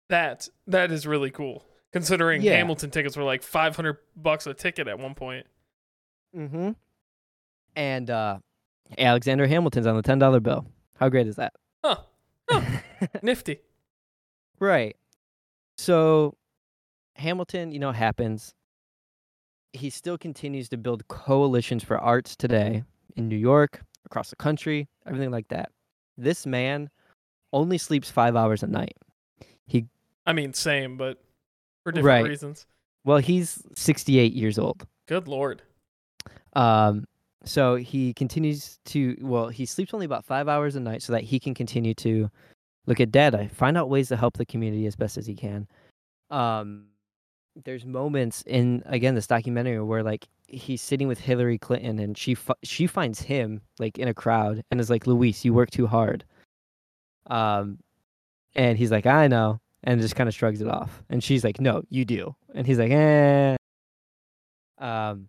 That 0.09 0.47
that 0.67 0.91
is 0.91 1.07
really 1.07 1.31
cool. 1.31 1.65
Considering 1.91 2.41
Yeah. 2.41 2.53
Hamilton 2.57 2.89
tickets 2.89 3.15
were 3.15 3.23
like 3.23 3.43
500 3.43 3.97
bucks 4.15 4.47
a 4.47 4.53
ticket 4.55 4.87
at 4.87 4.97
one 4.97 5.13
point. 5.13 5.45
Mm-hmm. 6.35 6.71
And 7.75 8.09
uh, 8.09 8.39
Alexander 8.97 9.45
Hamilton's 9.47 9.85
on 9.87 9.95
the 9.95 10.01
ten 10.01 10.19
dollar 10.19 10.39
bill. 10.39 10.65
How 10.99 11.09
great 11.09 11.27
is 11.27 11.35
that? 11.35 11.53
Huh. 11.83 11.97
Nifty. 13.21 13.59
Right. 14.59 14.95
So 15.77 16.35
Hamilton, 17.15 17.71
you 17.71 17.79
know, 17.79 17.91
happens. 17.91 18.53
He 19.73 19.89
still 19.89 20.17
continues 20.17 20.69
to 20.69 20.77
build 20.77 21.07
coalitions 21.07 21.83
for 21.83 21.97
arts 21.97 22.35
today 22.35 22.83
in 23.15 23.27
New 23.27 23.35
York, 23.37 23.81
across 24.05 24.29
the 24.29 24.35
country, 24.35 24.87
everything 25.05 25.31
like 25.31 25.47
that. 25.49 25.71
This 26.17 26.45
man 26.45 26.89
only 27.51 27.77
sleeps 27.77 28.09
five 28.09 28.35
hours 28.35 28.63
a 28.63 28.67
night. 28.67 28.95
He, 29.65 29.85
I 30.25 30.33
mean, 30.33 30.53
same, 30.53 30.97
but 30.97 31.23
for 31.83 31.91
different 31.91 32.05
Right. 32.05 32.29
reasons. 32.29 32.65
Well, 33.03 33.17
he's 33.17 33.61
68 33.75 34.33
years 34.33 34.57
old. 34.57 34.85
Good 35.07 35.27
lord. 35.27 35.61
Um, 36.53 37.05
so 37.43 37.75
he 37.75 38.13
continues 38.13 38.79
to, 38.85 39.17
well, 39.21 39.49
he 39.49 39.65
sleeps 39.65 39.93
only 39.93 40.05
about 40.05 40.23
five 40.23 40.47
hours 40.47 40.75
a 40.75 40.79
night 40.79 41.01
so 41.01 41.11
that 41.13 41.23
he 41.23 41.39
can 41.39 41.53
continue 41.53 41.93
to 41.95 42.29
look 42.85 42.99
at 42.99 43.11
data, 43.11 43.49
find 43.53 43.77
out 43.77 43.89
ways 43.89 44.07
to 44.09 44.15
help 44.17 44.37
the 44.37 44.45
community 44.45 44.85
as 44.85 44.95
best 44.95 45.17
as 45.17 45.25
he 45.25 45.35
can. 45.35 45.67
Um, 46.29 46.85
there's 47.55 47.85
moments 47.85 48.43
in, 48.47 48.83
again, 48.85 49.15
this 49.15 49.27
documentary 49.27 49.81
where 49.81 50.03
like 50.03 50.27
he's 50.47 50.81
sitting 50.81 51.07
with 51.07 51.19
Hillary 51.19 51.57
Clinton 51.57 51.99
and 51.99 52.17
she, 52.17 52.35
fi- 52.35 52.53
she 52.63 52.87
finds 52.87 53.21
him 53.21 53.61
like 53.79 53.97
in 53.97 54.07
a 54.07 54.13
crowd 54.13 54.63
and 54.71 54.79
is 54.79 54.89
like, 54.89 55.07
Luis, 55.07 55.45
you 55.45 55.53
work 55.53 55.71
too 55.71 55.87
hard. 55.87 56.25
Um, 57.27 57.79
and 58.55 58.77
he's 58.77 58.91
like, 58.91 59.05
I 59.05 59.27
know. 59.27 59.59
And 59.83 59.99
just 59.99 60.15
kind 60.15 60.29
of 60.29 60.35
shrugs 60.35 60.61
it 60.61 60.67
off. 60.67 61.03
And 61.09 61.21
she's 61.23 61.43
like, 61.43 61.59
no, 61.59 61.83
you 61.89 62.05
do. 62.05 62.35
And 62.55 62.65
he's 62.65 62.79
like, 62.79 62.91
eh. 62.91 63.57
Um, 64.77 65.27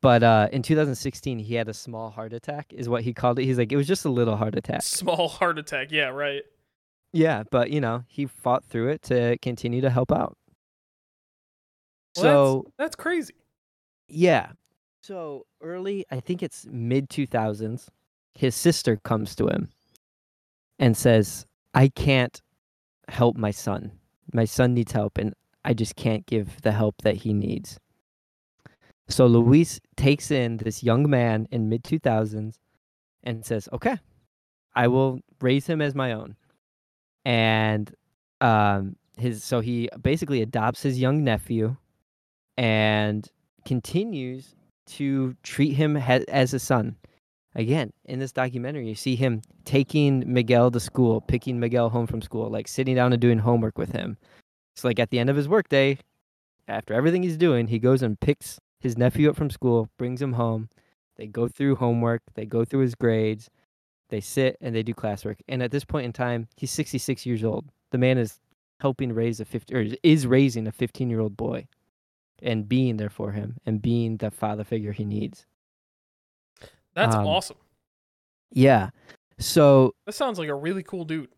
but 0.00 0.22
uh, 0.22 0.48
in 0.52 0.62
2016, 0.62 1.38
he 1.38 1.54
had 1.54 1.68
a 1.68 1.74
small 1.74 2.10
heart 2.10 2.32
attack, 2.32 2.72
is 2.72 2.88
what 2.88 3.02
he 3.02 3.12
called 3.12 3.38
it. 3.38 3.44
He's 3.44 3.58
like, 3.58 3.72
it 3.72 3.76
was 3.76 3.86
just 3.86 4.04
a 4.04 4.10
little 4.10 4.36
heart 4.36 4.54
attack. 4.54 4.82
Small 4.82 5.28
heart 5.28 5.58
attack. 5.58 5.90
Yeah, 5.90 6.08
right. 6.08 6.42
Yeah, 7.12 7.44
but 7.50 7.70
you 7.70 7.80
know, 7.80 8.04
he 8.06 8.26
fought 8.26 8.64
through 8.64 8.88
it 8.88 9.02
to 9.04 9.38
continue 9.38 9.80
to 9.80 9.90
help 9.90 10.10
out. 10.12 10.36
Well, 12.16 12.22
so 12.22 12.62
that's, 12.64 12.74
that's 12.78 12.96
crazy. 12.96 13.34
yeah, 14.08 14.52
so 15.02 15.46
early, 15.60 16.04
I 16.10 16.20
think 16.20 16.42
it's 16.42 16.66
mid 16.70 17.08
2000s, 17.10 17.88
his 18.34 18.54
sister 18.54 18.96
comes 18.96 19.34
to 19.36 19.48
him 19.48 19.68
and 20.78 20.96
says, 20.96 21.46
"I 21.74 21.88
can't 21.88 22.40
help 23.08 23.36
my 23.36 23.50
son. 23.50 23.92
My 24.32 24.44
son 24.44 24.74
needs 24.74 24.92
help, 24.92 25.18
and 25.18 25.34
I 25.64 25.74
just 25.74 25.96
can't 25.96 26.26
give 26.26 26.62
the 26.62 26.72
help 26.72 26.96
that 27.02 27.16
he 27.16 27.32
needs." 27.34 27.78
So 29.08 29.26
Luis 29.26 29.80
takes 29.96 30.30
in 30.30 30.56
this 30.58 30.82
young 30.82 31.08
man 31.10 31.46
in 31.50 31.68
mid 31.68 31.84
2000s 31.84 32.58
and 33.22 33.44
says, 33.44 33.68
"Okay, 33.72 33.98
I 34.74 34.88
will 34.88 35.20
raise 35.40 35.66
him 35.66 35.82
as 35.82 35.94
my 35.94 36.12
own." 36.12 36.36
And 37.24 37.94
um 38.40 38.96
his 39.18 39.44
so 39.44 39.60
he 39.60 39.88
basically 40.02 40.42
adopts 40.42 40.82
his 40.82 40.98
young 41.00 41.24
nephew 41.24 41.76
and 42.56 43.28
continues 43.64 44.54
to 44.86 45.36
treat 45.42 45.74
him 45.74 45.96
ha- 45.96 46.24
as 46.28 46.54
a 46.54 46.58
son. 46.58 46.96
Again, 47.54 47.92
in 48.04 48.18
this 48.18 48.32
documentary, 48.32 48.88
you 48.88 48.94
see 48.94 49.16
him 49.16 49.42
taking 49.64 50.24
Miguel 50.26 50.70
to 50.70 50.80
school, 50.80 51.20
picking 51.20 51.60
Miguel 51.60 51.88
home 51.88 52.06
from 52.06 52.20
school, 52.20 52.50
like 52.50 52.66
sitting 52.66 52.96
down 52.96 53.12
and 53.12 53.22
doing 53.22 53.38
homework 53.38 53.78
with 53.78 53.92
him. 53.92 54.16
So, 54.74 54.88
like 54.88 54.98
at 54.98 55.10
the 55.10 55.20
end 55.20 55.30
of 55.30 55.36
his 55.36 55.48
workday, 55.48 55.98
after 56.66 56.94
everything 56.94 57.22
he's 57.22 57.36
doing, 57.36 57.68
he 57.68 57.78
goes 57.78 58.02
and 58.02 58.18
picks 58.18 58.58
his 58.80 58.98
nephew 58.98 59.30
up 59.30 59.36
from 59.36 59.50
school, 59.50 59.88
brings 59.98 60.20
him 60.20 60.32
home. 60.32 60.68
They 61.16 61.28
go 61.28 61.46
through 61.46 61.76
homework, 61.76 62.22
they 62.34 62.44
go 62.44 62.64
through 62.64 62.80
his 62.80 62.96
grades, 62.96 63.48
they 64.08 64.20
sit 64.20 64.56
and 64.60 64.74
they 64.74 64.82
do 64.82 64.92
classwork. 64.92 65.36
And 65.46 65.62
at 65.62 65.70
this 65.70 65.84
point 65.84 66.06
in 66.06 66.12
time, 66.12 66.48
he's 66.56 66.72
66 66.72 67.24
years 67.24 67.44
old. 67.44 67.66
The 67.92 67.98
man 67.98 68.18
is 68.18 68.40
helping 68.80 69.12
raise 69.12 69.38
a 69.38 69.44
50 69.44 69.74
or 69.74 69.86
is 70.02 70.26
raising 70.26 70.66
a 70.66 70.72
15 70.72 71.08
year 71.08 71.20
old 71.20 71.36
boy 71.36 71.68
and 72.44 72.68
being 72.68 72.96
there 72.98 73.10
for 73.10 73.32
him 73.32 73.56
and 73.66 73.82
being 73.82 74.18
the 74.18 74.30
father 74.30 74.62
figure 74.64 74.92
he 74.92 75.04
needs. 75.04 75.46
That's 76.94 77.16
Um, 77.16 77.26
awesome. 77.26 77.56
Yeah. 78.52 78.90
So 79.38 79.94
That 80.06 80.14
sounds 80.14 80.38
like 80.38 80.48
a 80.48 80.54
really 80.54 80.82
cool 80.84 81.04
dude. 81.04 81.28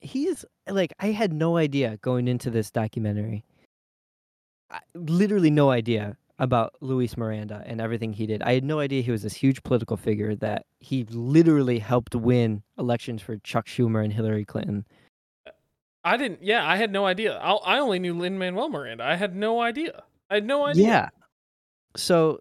he's 0.00 0.44
like, 0.68 0.92
I 1.00 1.08
had 1.08 1.32
no 1.32 1.56
idea 1.58 1.98
going 1.98 2.28
into 2.28 2.50
this 2.50 2.70
documentary. 2.70 3.44
I, 4.70 4.80
literally 4.94 5.50
no 5.50 5.70
idea 5.70 6.16
about 6.38 6.74
Luis 6.80 7.16
Miranda 7.16 7.62
and 7.66 7.80
everything 7.80 8.12
he 8.12 8.26
did. 8.26 8.42
I 8.42 8.52
had 8.54 8.64
no 8.64 8.78
idea 8.80 9.02
he 9.02 9.10
was 9.10 9.22
this 9.22 9.34
huge 9.34 9.62
political 9.62 9.96
figure 9.96 10.34
that 10.36 10.66
he 10.80 11.04
literally 11.10 11.78
helped 11.78 12.14
win 12.14 12.62
elections 12.78 13.22
for 13.22 13.36
Chuck 13.38 13.66
Schumer 13.66 14.02
and 14.04 14.12
Hillary 14.12 14.44
Clinton. 14.44 14.84
I 16.04 16.16
didn't. 16.16 16.42
Yeah, 16.42 16.66
I 16.66 16.76
had 16.76 16.92
no 16.92 17.04
idea. 17.06 17.36
I, 17.38 17.52
I 17.52 17.78
only 17.78 17.98
knew 17.98 18.14
Lin 18.14 18.38
Manuel 18.38 18.68
Miranda. 18.68 19.04
I 19.04 19.16
had 19.16 19.34
no 19.34 19.60
idea. 19.60 20.04
I 20.30 20.34
had 20.34 20.46
no 20.46 20.64
idea. 20.66 20.86
Yeah. 20.86 21.08
So, 21.96 22.40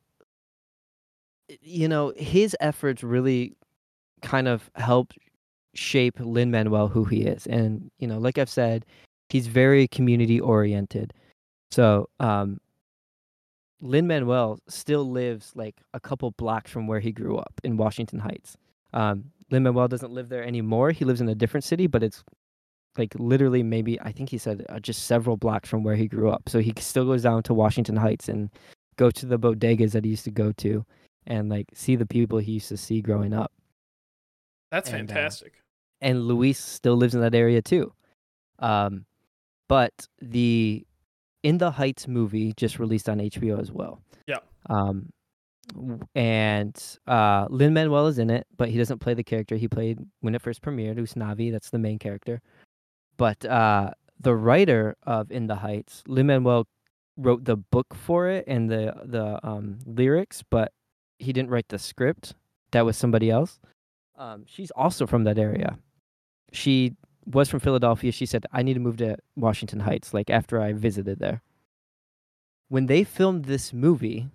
you 1.61 1.87
know, 1.87 2.13
his 2.17 2.55
efforts 2.59 3.03
really 3.03 3.55
kind 4.21 4.47
of 4.47 4.69
helped 4.75 5.17
shape 5.73 6.19
Lin 6.19 6.51
Manuel 6.51 6.87
who 6.87 7.05
he 7.05 7.23
is. 7.23 7.45
And, 7.47 7.91
you 7.99 8.07
know, 8.07 8.17
like 8.17 8.37
I've 8.37 8.49
said, 8.49 8.85
he's 9.29 9.47
very 9.47 9.87
community 9.87 10.39
oriented. 10.39 11.13
So, 11.71 12.09
um, 12.19 12.59
Lin 13.81 14.07
Manuel 14.07 14.59
still 14.67 15.09
lives 15.09 15.51
like 15.53 15.75
a 15.93 15.99
couple 15.99 16.31
blocks 16.31 16.71
from 16.71 16.87
where 16.87 16.99
he 16.99 17.11
grew 17.11 17.37
up 17.37 17.53
in 17.63 17.77
Washington 17.77 18.19
Heights. 18.19 18.57
Um, 18.93 19.25
Lin 19.51 19.63
Manuel 19.63 19.87
doesn't 19.87 20.11
live 20.11 20.29
there 20.29 20.43
anymore. 20.43 20.91
He 20.91 21.05
lives 21.05 21.21
in 21.21 21.29
a 21.29 21.35
different 21.35 21.63
city, 21.63 21.85
but 21.85 22.01
it's 22.01 22.23
like 22.97 23.13
literally 23.17 23.63
maybe 23.63 23.99
I 24.01 24.11
think 24.11 24.29
he 24.29 24.37
said 24.37 24.65
uh, 24.69 24.79
just 24.79 25.05
several 25.05 25.37
blocks 25.37 25.69
from 25.69 25.83
where 25.83 25.95
he 25.95 26.07
grew 26.07 26.29
up. 26.29 26.49
So 26.49 26.59
he 26.59 26.73
still 26.79 27.05
goes 27.05 27.23
down 27.23 27.43
to 27.43 27.53
Washington 27.53 27.95
Heights 27.95 28.29
and 28.29 28.49
go 28.97 29.11
to 29.11 29.25
the 29.25 29.39
bodegas 29.39 29.91
that 29.91 30.05
he 30.05 30.11
used 30.11 30.23
to 30.25 30.31
go 30.31 30.51
to 30.53 30.85
and 31.27 31.49
like 31.49 31.67
see 31.73 31.95
the 31.95 32.05
people 32.05 32.37
he 32.37 32.53
used 32.53 32.69
to 32.69 32.77
see 32.77 33.01
growing 33.01 33.33
up. 33.33 33.51
That's 34.71 34.89
And, 34.89 35.09
uh, 35.09 35.13
fantastic. 35.13 35.53
And 36.01 36.23
Luis 36.23 36.59
still 36.59 36.95
lives 36.95 37.15
in 37.15 37.21
that 37.21 37.35
area 37.35 37.61
too. 37.61 37.93
Um, 38.59 39.05
but 39.67 39.93
the 40.21 40.85
In 41.43 41.57
the 41.57 41.71
Heights 41.71 42.07
movie 42.07 42.53
just 42.55 42.79
released 42.79 43.09
on 43.09 43.19
HBO 43.19 43.59
as 43.59 43.71
well. 43.71 44.01
Yeah. 44.27 44.39
Um, 44.69 45.09
and 46.13 46.97
uh, 47.07 47.47
Lin 47.49 47.73
Manuel 47.73 48.07
is 48.07 48.19
in 48.19 48.29
it, 48.29 48.45
but 48.55 48.69
he 48.69 48.77
doesn't 48.77 48.99
play 48.99 49.13
the 49.13 49.23
character 49.23 49.55
he 49.55 49.67
played 49.67 49.99
when 50.21 50.35
it 50.35 50.41
first 50.41 50.61
premiered. 50.61 50.99
Usnavi, 50.99 51.51
that's 51.51 51.71
the 51.71 51.79
main 51.79 51.97
character. 51.97 52.41
But 53.17 53.45
uh, 53.45 53.91
the 54.19 54.35
writer 54.35 54.95
of 55.03 55.31
In 55.31 55.47
the 55.47 55.55
Heights, 55.55 56.03
Lin 56.07 56.27
Manuel, 56.27 56.67
wrote 57.17 57.45
the 57.45 57.55
book 57.55 57.93
for 57.93 58.27
it 58.27 58.43
and 58.47 58.69
the 58.69 58.93
the 59.05 59.39
um, 59.47 59.79
lyrics, 59.85 60.43
but 60.49 60.73
he 61.19 61.31
didn't 61.31 61.49
write 61.49 61.69
the 61.69 61.79
script. 61.79 62.35
That 62.71 62.85
was 62.85 62.97
somebody 62.97 63.29
else. 63.29 63.59
Um, 64.17 64.43
she's 64.47 64.71
also 64.71 65.05
from 65.07 65.23
that 65.23 65.37
area. 65.37 65.77
She 66.51 66.93
was 67.25 67.49
from 67.49 67.59
Philadelphia. 67.59 68.11
She 68.11 68.25
said, 68.25 68.45
"I 68.51 68.63
need 68.63 68.73
to 68.73 68.79
move 68.79 68.97
to 68.97 69.17
Washington 69.35 69.81
Heights." 69.81 70.13
Like 70.13 70.29
after 70.29 70.59
I 70.61 70.73
visited 70.73 71.19
there. 71.19 71.41
When 72.67 72.87
they 72.87 73.03
filmed 73.03 73.45
this 73.45 73.71
movie, 73.71 74.27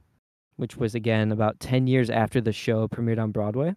which 0.57 0.77
was 0.77 0.95
again 0.95 1.33
about 1.33 1.61
ten 1.61 1.87
years 1.87 2.09
after 2.09 2.41
the 2.41 2.53
show 2.53 2.89
premiered 2.89 3.21
on 3.21 3.33
Broadway, 3.33 3.75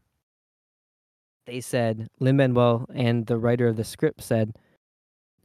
they 1.46 1.60
said 1.60 2.08
Lin 2.20 2.38
Manuel 2.38 2.86
and 2.94 3.26
the 3.26 3.38
writer 3.38 3.68
of 3.68 3.76
the 3.76 3.84
script 3.84 4.22
said, 4.22 4.56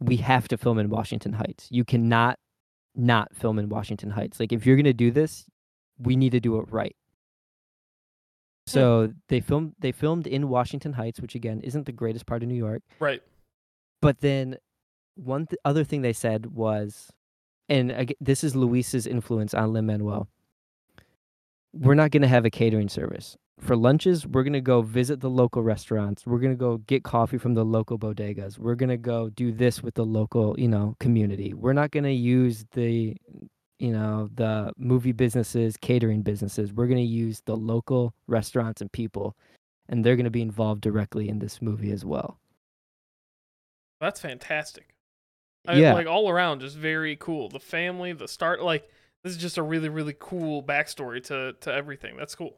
"We 0.00 0.16
have 0.18 0.48
to 0.48 0.56
film 0.56 0.78
in 0.78 0.88
Washington 0.90 1.32
Heights. 1.34 1.68
You 1.70 1.84
cannot 1.84 2.38
not 2.94 3.34
film 3.34 3.58
in 3.58 3.68
Washington 3.68 4.10
Heights. 4.10 4.40
Like 4.40 4.52
if 4.52 4.66
you're 4.66 4.76
gonna 4.76 4.92
do 4.92 5.10
this, 5.10 5.46
we 5.98 6.16
need 6.16 6.32
to 6.32 6.40
do 6.40 6.58
it 6.58 6.66
right." 6.70 6.96
Hmm. 8.66 8.70
So 8.70 9.12
they 9.28 9.40
filmed 9.40 9.74
they 9.78 9.92
filmed 9.92 10.26
in 10.26 10.48
Washington 10.48 10.92
Heights, 10.94 11.20
which 11.20 11.34
again 11.34 11.60
isn't 11.62 11.86
the 11.86 11.92
greatest 11.92 12.26
part 12.26 12.42
of 12.42 12.48
New 12.48 12.54
York. 12.56 12.82
Right. 13.00 13.22
But 14.00 14.20
then 14.20 14.56
one 15.16 15.46
th- 15.46 15.58
other 15.64 15.82
thing 15.84 16.02
they 16.02 16.12
said 16.12 16.46
was, 16.46 17.10
and 17.68 17.90
ag- 17.90 18.16
this 18.20 18.44
is 18.44 18.54
Luis's 18.54 19.06
influence 19.06 19.52
on 19.54 19.72
Lin 19.72 19.86
Manuel. 19.86 20.28
we're 21.72 21.94
not 21.94 22.10
going 22.10 22.22
to 22.22 22.28
have 22.28 22.44
a 22.44 22.50
catering 22.50 22.88
service. 22.88 23.36
For 23.60 23.76
lunches, 23.76 24.26
we're 24.26 24.44
going 24.44 24.52
to 24.52 24.60
go 24.60 24.82
visit 24.82 25.20
the 25.20 25.28
local 25.28 25.62
restaurants. 25.62 26.26
We're 26.26 26.38
going 26.38 26.52
to 26.52 26.58
go 26.58 26.78
get 26.78 27.02
coffee 27.02 27.38
from 27.38 27.54
the 27.54 27.64
local 27.64 27.98
bodegas. 27.98 28.58
We're 28.58 28.76
going 28.76 28.88
to 28.88 28.96
go 28.96 29.30
do 29.30 29.52
this 29.52 29.82
with 29.82 29.94
the 29.94 30.04
local, 30.04 30.58
you 30.58 30.68
know, 30.68 30.96
community. 31.00 31.54
We're 31.54 31.72
not 31.72 31.90
going 31.90 32.04
to 32.04 32.12
use 32.12 32.64
the 32.72 33.16
you 33.80 33.92
know, 33.92 34.28
the 34.34 34.72
movie 34.76 35.12
businesses, 35.12 35.76
catering 35.76 36.22
businesses. 36.22 36.72
We're 36.72 36.88
going 36.88 36.98
to 36.98 37.02
use 37.04 37.42
the 37.46 37.56
local 37.56 38.12
restaurants 38.26 38.80
and 38.80 38.90
people 38.90 39.36
and 39.88 40.04
they're 40.04 40.16
going 40.16 40.24
to 40.24 40.30
be 40.30 40.42
involved 40.42 40.80
directly 40.80 41.28
in 41.28 41.38
this 41.38 41.62
movie 41.62 41.92
as 41.92 42.04
well. 42.04 42.38
That's 44.00 44.20
fantastic. 44.20 44.94
I, 45.66 45.74
Yeah. 45.74 45.94
like 45.94 46.06
all 46.06 46.28
around, 46.28 46.60
just 46.60 46.76
very 46.76 47.16
cool. 47.16 47.48
The 47.48 47.60
family, 47.60 48.12
the 48.12 48.28
start, 48.28 48.62
like 48.62 48.88
this 49.22 49.32
is 49.32 49.38
just 49.38 49.58
a 49.58 49.62
really, 49.62 49.88
really 49.88 50.14
cool 50.18 50.62
backstory 50.62 51.22
to 51.24 51.54
to 51.60 51.72
everything. 51.72 52.16
That's 52.16 52.34
cool. 52.34 52.56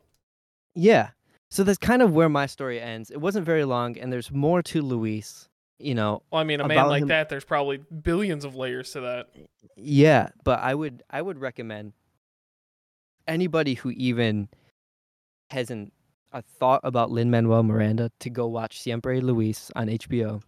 Yeah. 0.75 1.11
So 1.51 1.65
that's 1.65 1.79
kind 1.79 2.01
of 2.03 2.13
where 2.13 2.29
my 2.29 2.47
story 2.47 2.81
ends. 2.81 3.11
It 3.11 3.21
wasn't 3.21 3.45
very 3.45 3.65
long, 3.65 3.99
and 3.99 4.13
there's 4.13 4.31
more 4.31 4.63
to 4.63 4.83
Luis. 4.83 5.49
You 5.79 5.95
know, 5.95 6.23
Well, 6.31 6.43
I 6.43 6.45
mean, 6.45 6.61
a 6.61 6.69
man 6.69 6.89
like 6.89 7.03
him- 7.03 7.09
that, 7.09 7.31
there's 7.31 7.45
probably 7.45 7.79
billions 7.79 8.45
of 8.45 8.55
layers 8.55 8.93
to 8.93 9.01
that. 9.01 9.29
yeah, 9.77 10.29
but 10.45 10.61
I 10.61 10.75
would 10.75 11.03
I 11.11 11.23
would 11.23 11.39
recommend 11.39 11.95
anybody 13.27 13.75
who 13.75 13.91
even 13.91 14.49
hasn't 15.51 15.93
a 16.33 16.43
thought 16.43 16.81
about 16.85 17.11
Lin 17.11 17.31
Manuel 17.31 17.63
Miranda 17.63 18.11
to 18.21 18.31
go 18.31 18.47
watch 18.47 18.79
Siempre 18.81 19.21
Luis 19.21 19.71
on 19.75 19.89
HBO. 19.89 20.43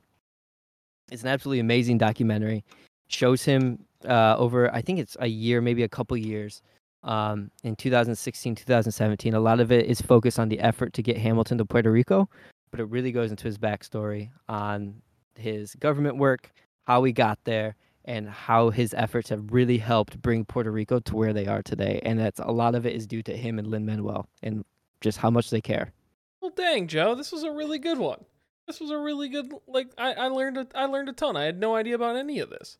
It's 1.10 1.22
an 1.22 1.28
absolutely 1.28 1.60
amazing 1.60 1.98
documentary. 1.98 2.62
Shows 3.08 3.42
him 3.42 3.86
uh, 4.06 4.36
over 4.38 4.72
I 4.72 4.82
think 4.82 4.98
it's 4.98 5.16
a 5.18 5.26
year, 5.28 5.60
maybe 5.60 5.82
a 5.82 5.88
couple 5.88 6.16
years. 6.16 6.62
Um, 7.02 7.50
in 7.64 7.74
2016, 7.76 8.54
2017, 8.54 9.34
a 9.34 9.40
lot 9.40 9.60
of 9.60 9.72
it 9.72 9.86
is 9.86 10.00
focused 10.00 10.38
on 10.38 10.48
the 10.48 10.60
effort 10.60 10.92
to 10.94 11.02
get 11.02 11.18
Hamilton 11.18 11.58
to 11.58 11.64
Puerto 11.64 11.90
Rico, 11.90 12.28
but 12.70 12.80
it 12.80 12.84
really 12.84 13.12
goes 13.12 13.30
into 13.30 13.44
his 13.44 13.58
backstory 13.58 14.30
on 14.48 15.02
his 15.34 15.74
government 15.76 16.16
work, 16.16 16.52
how 16.84 17.02
he 17.04 17.12
got 17.12 17.38
there, 17.44 17.76
and 18.04 18.28
how 18.28 18.70
his 18.70 18.94
efforts 18.94 19.28
have 19.28 19.52
really 19.52 19.78
helped 19.78 20.20
bring 20.20 20.44
Puerto 20.44 20.70
Rico 20.70 21.00
to 21.00 21.16
where 21.16 21.32
they 21.32 21.46
are 21.46 21.62
today. 21.62 22.00
And 22.04 22.18
that's 22.18 22.40
a 22.40 22.50
lot 22.50 22.74
of 22.74 22.86
it 22.86 22.94
is 22.94 23.06
due 23.06 23.22
to 23.24 23.36
him 23.36 23.58
and 23.58 23.68
Lin 23.68 23.86
Manuel 23.86 24.28
and 24.42 24.64
just 25.00 25.18
how 25.18 25.30
much 25.30 25.50
they 25.50 25.60
care. 25.60 25.92
Well, 26.40 26.52
dang, 26.54 26.88
Joe, 26.88 27.14
this 27.14 27.32
was 27.32 27.44
a 27.44 27.50
really 27.50 27.78
good 27.78 27.98
one. 27.98 28.24
This 28.66 28.80
was 28.80 28.90
a 28.90 28.98
really 28.98 29.28
good. 29.28 29.52
Like, 29.66 29.88
I 29.98 30.12
I 30.12 30.26
learned 30.28 30.56
a, 30.56 30.66
I 30.74 30.86
learned 30.86 31.08
a 31.08 31.12
ton. 31.12 31.36
I 31.36 31.44
had 31.44 31.58
no 31.58 31.74
idea 31.74 31.94
about 31.94 32.16
any 32.16 32.38
of 32.38 32.50
this. 32.50 32.78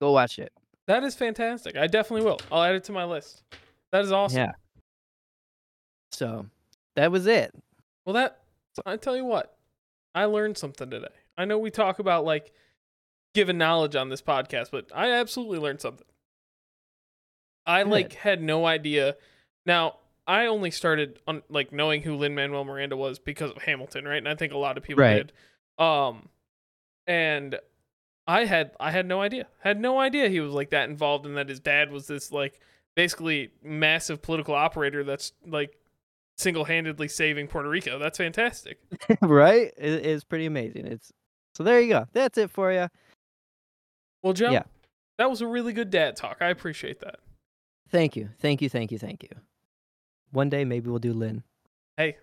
Go 0.00 0.12
watch 0.12 0.38
it. 0.38 0.52
That 0.86 1.02
is 1.04 1.14
fantastic. 1.14 1.76
I 1.76 1.86
definitely 1.86 2.26
will. 2.26 2.40
I'll 2.52 2.62
add 2.62 2.74
it 2.74 2.84
to 2.84 2.92
my 2.92 3.04
list. 3.04 3.42
That 3.92 4.04
is 4.04 4.12
awesome. 4.12 4.38
Yeah. 4.38 4.52
So 6.12 6.46
that 6.96 7.10
was 7.10 7.26
it. 7.26 7.50
Well, 8.04 8.14
that 8.14 8.40
I 8.84 8.96
tell 8.96 9.16
you 9.16 9.24
what, 9.24 9.56
I 10.14 10.26
learned 10.26 10.58
something 10.58 10.90
today. 10.90 11.06
I 11.36 11.44
know 11.44 11.58
we 11.58 11.70
talk 11.70 11.98
about 11.98 12.24
like 12.24 12.52
giving 13.34 13.58
knowledge 13.58 13.96
on 13.96 14.08
this 14.08 14.22
podcast, 14.22 14.70
but 14.70 14.90
I 14.94 15.10
absolutely 15.12 15.58
learned 15.58 15.80
something. 15.80 16.06
I 17.66 17.82
Good. 17.82 17.90
like 17.90 18.12
had 18.14 18.42
no 18.42 18.66
idea. 18.66 19.16
Now 19.66 19.96
I 20.26 20.46
only 20.46 20.70
started 20.70 21.18
on 21.26 21.42
like 21.48 21.72
knowing 21.72 22.02
who 22.02 22.14
Lin 22.16 22.34
Manuel 22.34 22.64
Miranda 22.64 22.96
was 22.96 23.18
because 23.18 23.50
of 23.50 23.62
Hamilton, 23.62 24.04
right? 24.04 24.18
And 24.18 24.28
I 24.28 24.34
think 24.34 24.52
a 24.52 24.58
lot 24.58 24.76
of 24.76 24.82
people 24.84 25.02
Right. 25.02 25.26
did. 25.26 25.32
Um, 25.84 26.28
and 27.06 27.58
I 28.26 28.44
had 28.46 28.72
I 28.80 28.90
had 28.90 29.06
no 29.06 29.20
idea. 29.20 29.46
Had 29.60 29.80
no 29.80 29.98
idea 30.00 30.28
he 30.28 30.40
was 30.40 30.52
like 30.52 30.70
that 30.70 30.88
involved, 30.88 31.26
and 31.26 31.36
that 31.36 31.48
his 31.48 31.60
dad 31.60 31.90
was 31.90 32.06
this 32.06 32.32
like 32.32 32.60
basically 32.96 33.50
massive 33.62 34.22
political 34.22 34.54
operator 34.54 35.04
that's 35.04 35.32
like 35.46 35.76
single-handedly 36.38 37.08
saving 37.08 37.46
Puerto 37.48 37.68
Rico. 37.68 37.98
That's 37.98 38.18
fantastic. 38.18 38.78
right? 39.22 39.72
It 39.76 40.06
is 40.06 40.24
pretty 40.24 40.46
amazing. 40.46 40.86
It's 40.86 41.12
so 41.54 41.62
there 41.64 41.80
you 41.80 41.88
go. 41.88 42.06
That's 42.12 42.38
it 42.38 42.50
for 42.50 42.72
you. 42.72 42.88
Well, 44.22 44.32
Joe, 44.32 44.50
Yeah. 44.50 44.62
that 45.18 45.28
was 45.30 45.42
a 45.42 45.46
really 45.46 45.72
good 45.72 45.90
dad 45.90 46.16
talk. 46.16 46.38
I 46.40 46.48
appreciate 46.48 47.00
that. 47.00 47.16
Thank 47.90 48.16
you. 48.16 48.30
Thank 48.40 48.62
you. 48.62 48.68
Thank 48.68 48.90
you. 48.90 48.98
Thank 48.98 49.22
you. 49.22 49.28
One 50.32 50.48
day 50.48 50.64
maybe 50.64 50.88
we'll 50.90 50.98
do 50.98 51.12
Lin. 51.12 51.44
Hey, 51.96 52.16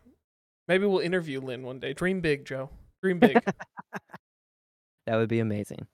maybe 0.67 0.85
we'll 0.85 0.99
interview 0.99 1.39
Lin 1.39 1.63
one 1.63 1.79
day. 1.79 1.93
Dream 1.93 2.19
big, 2.21 2.43
Joe. 2.43 2.69
Dream 3.01 3.19
big. 3.19 3.39
That 5.05 5.15
would 5.15 5.29
be 5.29 5.39
amazing. 5.39 5.87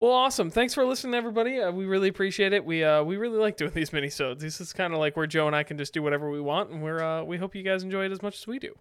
well, 0.00 0.12
awesome. 0.12 0.50
Thanks 0.50 0.72
for 0.74 0.84
listening, 0.84 1.14
everybody. 1.14 1.60
Uh, 1.60 1.70
we 1.70 1.84
really 1.84 2.08
appreciate 2.08 2.52
it. 2.52 2.64
We 2.64 2.82
uh 2.84 3.02
we 3.02 3.16
really 3.16 3.38
like 3.38 3.56
doing 3.56 3.72
these 3.74 3.92
mini 3.94 4.08
sodes. 4.08 4.42
This 4.42 4.60
is 4.60 4.72
kind 4.72 4.92
of 4.94 4.98
like 4.98 5.16
where 5.16 5.26
Joe 5.26 5.46
and 5.46 5.54
I 5.54 5.62
can 5.62 5.76
just 5.78 5.92
do 5.92 6.02
whatever 6.02 6.30
we 6.30 6.40
want, 6.40 6.70
and 6.70 6.82
we're 6.82 7.02
uh 7.02 7.22
we 7.22 7.36
hope 7.36 7.54
you 7.54 7.62
guys 7.62 7.82
enjoy 7.82 8.06
it 8.06 8.12
as 8.12 8.22
much 8.22 8.38
as 8.38 8.46
we 8.46 8.58
do. 8.58 8.74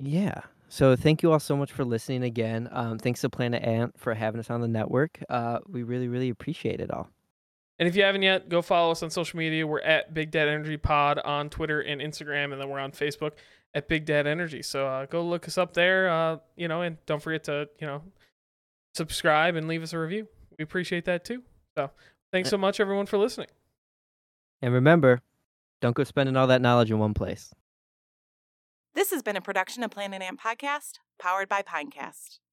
Yeah. 0.00 0.40
So 0.68 0.96
thank 0.96 1.22
you 1.22 1.30
all 1.30 1.38
so 1.38 1.54
much 1.54 1.70
for 1.70 1.84
listening 1.84 2.22
again. 2.22 2.66
Um, 2.72 2.98
thanks 2.98 3.20
to 3.20 3.28
Planet 3.28 3.62
Ant 3.62 3.92
for 3.98 4.14
having 4.14 4.40
us 4.40 4.48
on 4.48 4.62
the 4.62 4.68
network. 4.68 5.22
Uh, 5.28 5.58
we 5.68 5.82
really, 5.82 6.08
really 6.08 6.30
appreciate 6.30 6.80
it 6.80 6.90
all. 6.90 7.10
And 7.78 7.86
if 7.86 7.94
you 7.94 8.02
haven't 8.04 8.22
yet, 8.22 8.48
go 8.48 8.62
follow 8.62 8.92
us 8.92 9.02
on 9.02 9.10
social 9.10 9.38
media. 9.38 9.66
We're 9.66 9.80
at 9.80 10.14
Big 10.14 10.30
Dad 10.30 10.48
Energy 10.48 10.78
Pod 10.78 11.18
on 11.18 11.50
Twitter 11.50 11.80
and 11.80 12.00
Instagram, 12.00 12.52
and 12.52 12.60
then 12.60 12.70
we're 12.70 12.78
on 12.78 12.92
Facebook 12.92 13.32
at 13.74 13.88
Big 13.88 14.04
Dad 14.04 14.26
Energy. 14.26 14.62
So 14.62 14.86
uh, 14.86 15.06
go 15.06 15.24
look 15.24 15.46
us 15.46 15.58
up 15.58 15.74
there. 15.74 16.10
Uh, 16.10 16.38
you 16.56 16.68
know, 16.68 16.82
and 16.82 16.98
don't 17.06 17.22
forget 17.22 17.44
to 17.44 17.68
you 17.78 17.86
know 17.86 18.02
subscribe 18.94 19.56
and 19.56 19.68
leave 19.68 19.82
us 19.82 19.92
a 19.92 19.98
review. 19.98 20.28
We 20.58 20.62
appreciate 20.62 21.04
that 21.06 21.24
too. 21.24 21.42
So 21.76 21.90
thanks 22.32 22.50
so 22.50 22.58
much, 22.58 22.80
everyone, 22.80 23.06
for 23.06 23.18
listening. 23.18 23.48
And 24.60 24.72
remember, 24.74 25.22
don't 25.80 25.96
go 25.96 26.04
spending 26.04 26.36
all 26.36 26.46
that 26.46 26.62
knowledge 26.62 26.90
in 26.90 26.98
one 26.98 27.14
place. 27.14 27.52
This 28.94 29.10
has 29.10 29.22
been 29.22 29.36
a 29.36 29.40
production 29.40 29.82
of 29.82 29.90
Planet 29.90 30.20
Ant 30.20 30.38
Podcast, 30.38 30.98
powered 31.18 31.48
by 31.48 31.62
Pinecast. 31.62 32.38